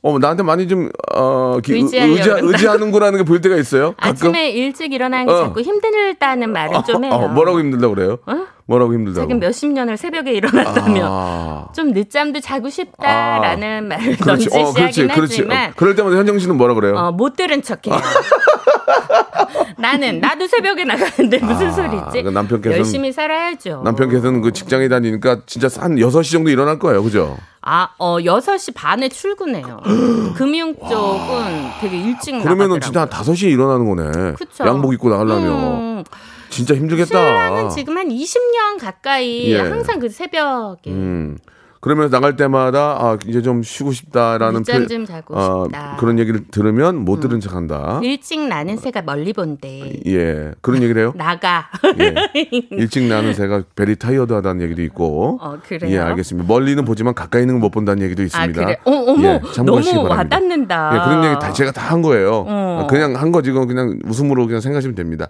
[0.02, 1.98] 어, 나한테 많이 좀, 어, 의지.
[1.98, 3.92] 의지하는구라는 게 보일 때가 있어요.
[3.98, 4.10] 가끔.
[4.10, 5.44] 아침에 일찍 일어나는 게 어.
[5.44, 7.12] 자꾸 힘들다는 말을 좀 해요.
[7.14, 8.18] 어, 뭐라고 힘들다고 그래요?
[8.26, 8.46] 어?
[8.72, 9.28] 뭐라고 힘들다고?
[9.28, 11.66] 자기 몇십 년을 새벽에 일어났다며 아.
[11.74, 14.48] 좀 늦잠도 자고 싶다라는 말을 그렇지.
[14.52, 14.80] 어, 그렇지.
[14.82, 15.34] 넌지시하긴 그렇지.
[15.42, 16.96] 하지만 어, 그럴 때마다 현정 씨는 뭐라 그래요?
[16.96, 18.00] 어, 못 들은 척해요.
[19.76, 22.22] 나는 나도 새벽에 나가는데 무슨 아, 소리지?
[22.22, 23.82] 그 남편께서는- 열심히 살아야죠.
[23.84, 27.02] 남편께서는 그 직장에 다니니까 진짜 한 6시 정도 일어날 거예요.
[27.02, 27.36] 그죠?
[27.62, 29.80] 아, 어, 6시 반에 출근해요.
[30.36, 32.80] 금융 쪽은 되게 일찍 그러면은 나가더라고요.
[32.80, 34.32] 진짜 한 5시에 일어나는 거네.
[34.34, 34.64] 그쵸.
[34.66, 35.48] 양복 입고 나가려면.
[35.52, 36.04] 음,
[36.52, 37.08] 진짜 힘들겠다.
[37.08, 39.58] 신랑은 지금 한 20년 가까이 예.
[39.58, 41.38] 항상 그 새벽에 음.
[41.80, 45.92] 그러면서 나갈 때마다 아, 이제 좀 쉬고 싶다라는 표- 좀 자고 어, 싶다.
[45.92, 45.96] 음.
[45.98, 47.98] 그런 얘기를 들으면 못 들은 척 한다.
[48.04, 49.98] 일찍 나는 새가 멀리 본대.
[50.06, 50.52] 예.
[50.60, 51.12] 그런 얘기를 해요?
[51.16, 51.68] 나가.
[51.98, 52.14] 예.
[52.70, 55.38] 일찍 나는 새가 베리 타이어드하다는 얘기도 있고.
[55.42, 55.92] 어, 그래요?
[55.92, 56.46] 예, 알겠습니다.
[56.46, 58.64] 멀리는 보지만 가까이 있는 건 못 본다는 얘기도 아, 있습니다.
[58.64, 58.78] 그래.
[58.84, 59.28] 어, 어머.
[59.28, 60.08] 예, 너무.
[60.08, 60.90] 와닿는다.
[60.94, 62.44] 예, 그런 얘기 다 제가 다 한 거예요.
[62.46, 62.86] 어.
[62.88, 65.26] 그냥 한 거지, 건 그냥 웃음으로 그냥 생각하시면 됩니다.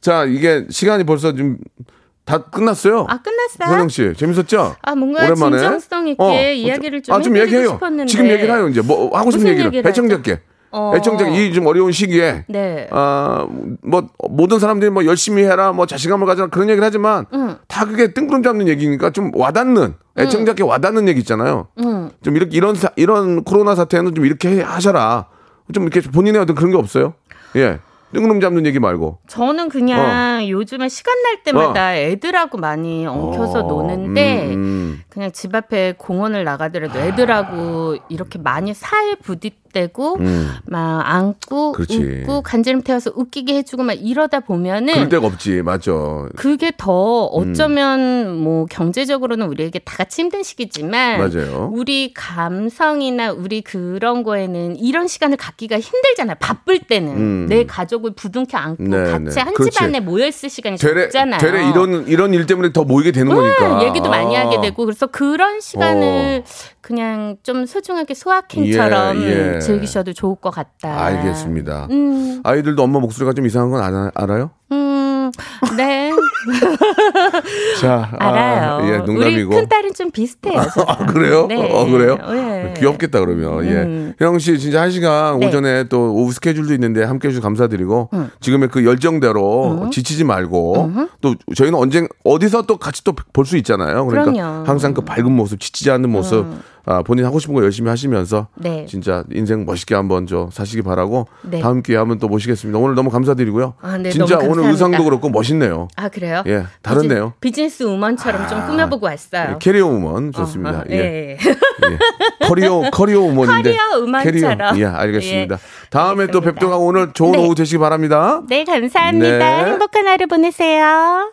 [0.00, 3.06] 자, 이게 시간이 벌써 좀다 끝났어요.
[3.08, 3.74] 아, 끝났어요?
[3.74, 4.76] 현영 씨, 재밌었죠?
[4.82, 5.58] 아, 뭔가 오랜만에.
[5.58, 7.70] 진정성 있게 어, 이야기를 좀 아, 좀 얘기해요.
[7.70, 8.06] 싶었는데.
[8.10, 8.68] 지금 얘기를 해요.
[8.68, 9.66] 이제 뭐 하고 싶은 얘기를.
[9.66, 10.40] 얘기를 애청자께.
[10.72, 10.92] 어.
[10.96, 12.86] 애청자 이 좀 어려운 시기에 네.
[12.92, 13.44] 아,
[13.82, 17.26] 뭐 모든 사람들이 뭐 열심히 해라, 뭐 자신감을 가져라 그런 얘기를 하지만
[17.66, 21.66] 다 그게 뜬구름 잡는 얘기니까 좀 와닿는 애청자께 와닿는 얘기 있잖아요.
[21.80, 22.10] 음.
[22.22, 25.26] 좀 이렇게 이런 사- 이런 코로나 사태는 좀 이렇게 해- 하셔라.
[25.74, 27.14] 좀 이렇게 본인의 어떤 그런 게 없어요?
[27.56, 27.78] 예.
[28.12, 29.18] 뜬구름 잡는 얘기 말고.
[29.28, 35.02] 저는 그냥 요즘에 시간 날 때마다 애들하고 많이 엉켜서 어, 노는데 음, 음.
[35.08, 40.50] 그냥 집 앞에 공원을 나가더라도 애들하고 이렇게 많이 사이 부딪 대고 음.
[40.66, 42.22] 막 안고 그렇지.
[42.22, 45.62] 웃고 간지럼 태워서 웃기게 해주고 막 이러다 보면은 그럴 데가 없지.
[45.62, 46.28] 맞죠.
[46.36, 47.50] 그게 더 음.
[47.52, 51.70] 어쩌면 뭐 경제적으로는 우리에게 다 같이 힘든 시기지만 맞아요.
[51.72, 56.36] 우리 감성이나 우리 그런 거에는 이런 시간을 갖기가 힘들잖아요.
[56.40, 57.46] 바쁠 때는 음.
[57.48, 59.40] 내 가족을 부둥켜 안고 네, 같이 네.
[59.40, 59.70] 한 그렇지.
[59.76, 61.40] 집안에 모여 있을 시간이 되레 적잖아요.
[61.40, 63.78] 되레 이런 이런 일 때문에 더 모이게 되는 거니까.
[63.78, 64.46] 음, 얘기도 많이 아.
[64.46, 66.44] 하게 되고 그래서 그런 시간을
[66.80, 69.58] 그냥 좀 소중하게 소확행처럼 예, 예.
[69.60, 71.04] 즐기셔도 좋을 것 같다.
[71.04, 71.88] 알겠습니다.
[71.90, 74.50] 음, 아이들도 엄마 목소리가 좀 이상한 건 알아, 알아요?
[74.72, 75.30] 음,
[75.76, 76.10] 네.
[77.80, 78.86] 자, 아, 알아요.
[78.88, 79.50] 예, 우리 농담이고.
[79.50, 80.62] 큰 딸은 좀 비슷해요.
[80.74, 80.86] 저랑.
[80.88, 81.46] 아, 그래요?
[81.46, 81.70] 네.
[81.72, 82.16] 어, 그래요?
[82.28, 82.74] 네.
[82.78, 83.60] 귀엽겠다, 그러면.
[83.60, 84.14] 음.
[84.18, 84.24] 예.
[84.24, 85.46] 형 씨, 진짜 한 시간 네.
[85.46, 88.10] 오전에 또 오후 스케줄도 있는데 함께 해주셔서 감사드리고,
[88.40, 89.90] 지금의 그 열정대로 음.
[89.90, 94.06] 지치지 말고, 또 저희는 언젠, 어디서 또 같이 또 볼 수 있잖아요.
[94.06, 94.64] 그러니까 그럼요.
[94.66, 96.46] 항상 그 밝은 모습, 지치지 않는 모습,
[96.86, 98.86] 아, 본인 하고 싶은 거 열심히 하시면서, 네.
[98.88, 101.60] 진짜 인생 멋있게 한번 저 사시기 바라고, 네.
[101.60, 102.78] 다음 기회에 한번 또 모시겠습니다.
[102.78, 103.74] 오늘 너무 감사드리고요.
[103.80, 104.70] 아, 네, 진짜 너무 오늘.
[104.70, 105.88] 의상도 그렇고 멋있네요.
[105.96, 106.42] 아 그래요?
[106.46, 107.34] 예, 다른데요.
[107.40, 109.50] 비즈, 비즈니스 우먼처럼 좀 꾸며보고 왔어요.
[109.52, 110.78] 예, 캐리어 우먼 좋습니다.
[110.78, 110.94] 어, 어, 예.
[110.96, 111.36] 예.
[111.38, 112.46] 예.
[112.46, 114.74] 커리어 커리어 우먼인데 커리어 우먼처럼.
[114.74, 114.78] 캐리어.
[114.78, 115.54] 예, 알겠습니다.
[115.56, 115.58] 예,
[115.90, 116.50] 다음에 또 알겠습니다.
[116.50, 117.38] 뵙도록 하고 오늘 좋은 네.
[117.38, 118.42] 오후 되시기 바랍니다.
[118.48, 119.38] 네 감사합니다.
[119.38, 119.64] 네.
[119.70, 121.32] 행복한 하루 보내세요.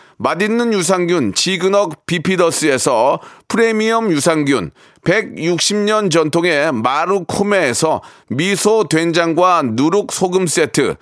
[0.23, 4.69] 맛있는 유산균 지그넉 비피더스에서 프리미엄 유산균,
[5.03, 10.93] 160년 전통의 마루코메에서 미소 된장과 누룩 소금 세트,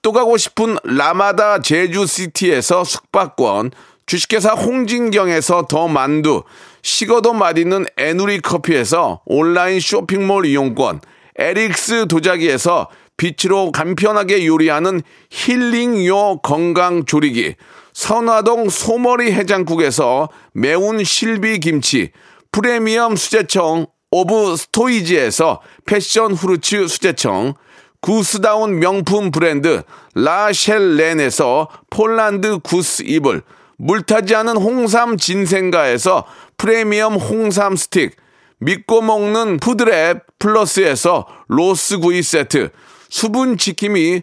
[0.00, 3.72] 또 가고 싶은 라마다 제주시티에서 숙박권,
[4.06, 6.42] 주식회사 홍진경에서 더 만두,
[6.80, 11.02] 식어도 맛있는 에누리 커피에서 온라인 쇼핑몰 이용권,
[11.36, 17.56] 에릭스 도자기에서 빛으로 간편하게 요리하는 힐링요 건강 조리기,
[17.92, 22.10] 선화동 소머리 해장국에서 매운 실비 김치,
[22.50, 27.54] 프리미엄 수제청 오브 스토이지에서 passion fruits 수제청,
[28.00, 29.82] 구스다운 명품 브랜드
[30.14, 33.42] 라셸렌에서 폴란드 구스 이불,
[33.78, 36.24] 물타지 않은 홍삼 진생가에서
[36.58, 38.16] 프리미엄 홍삼 스틱,
[38.58, 42.70] 믿고 먹는 푸드랩 플러스에서 로스 구이 세트,
[43.08, 44.22] 수분 지킴이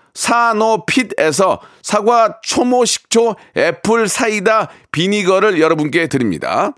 [0.13, 6.73] 사노핏에서 사과 초모 식초 애플 사이다 비니거를 여러분께 드립니다.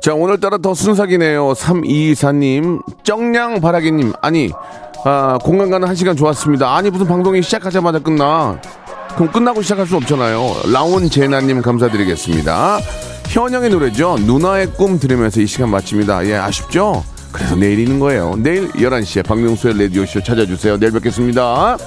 [0.00, 1.52] 자, 오늘따라 더 순삭이네요.
[1.52, 4.50] 3224님, 쩡냥바라기님, 아니,
[5.10, 6.76] 아, 공간 가는 한 시간 좋았습니다.
[6.76, 8.60] 아니, 무슨 방송이 시작하자마자 끝나.
[9.14, 10.54] 그럼 끝나고 시작할 수 없잖아요.
[10.70, 12.78] 라온 제나님 감사드리겠습니다.
[13.28, 14.18] 현영의 노래죠.
[14.20, 16.26] 누나의 꿈 들으면서 이 시간 마칩니다.
[16.26, 17.02] 예, 아쉽죠?
[17.32, 18.34] 그래서 내일 있는 거예요.
[18.36, 20.78] 내일 11시에 박명수의 라디오쇼 찾아주세요.
[20.78, 21.78] 내일 뵙겠습니다.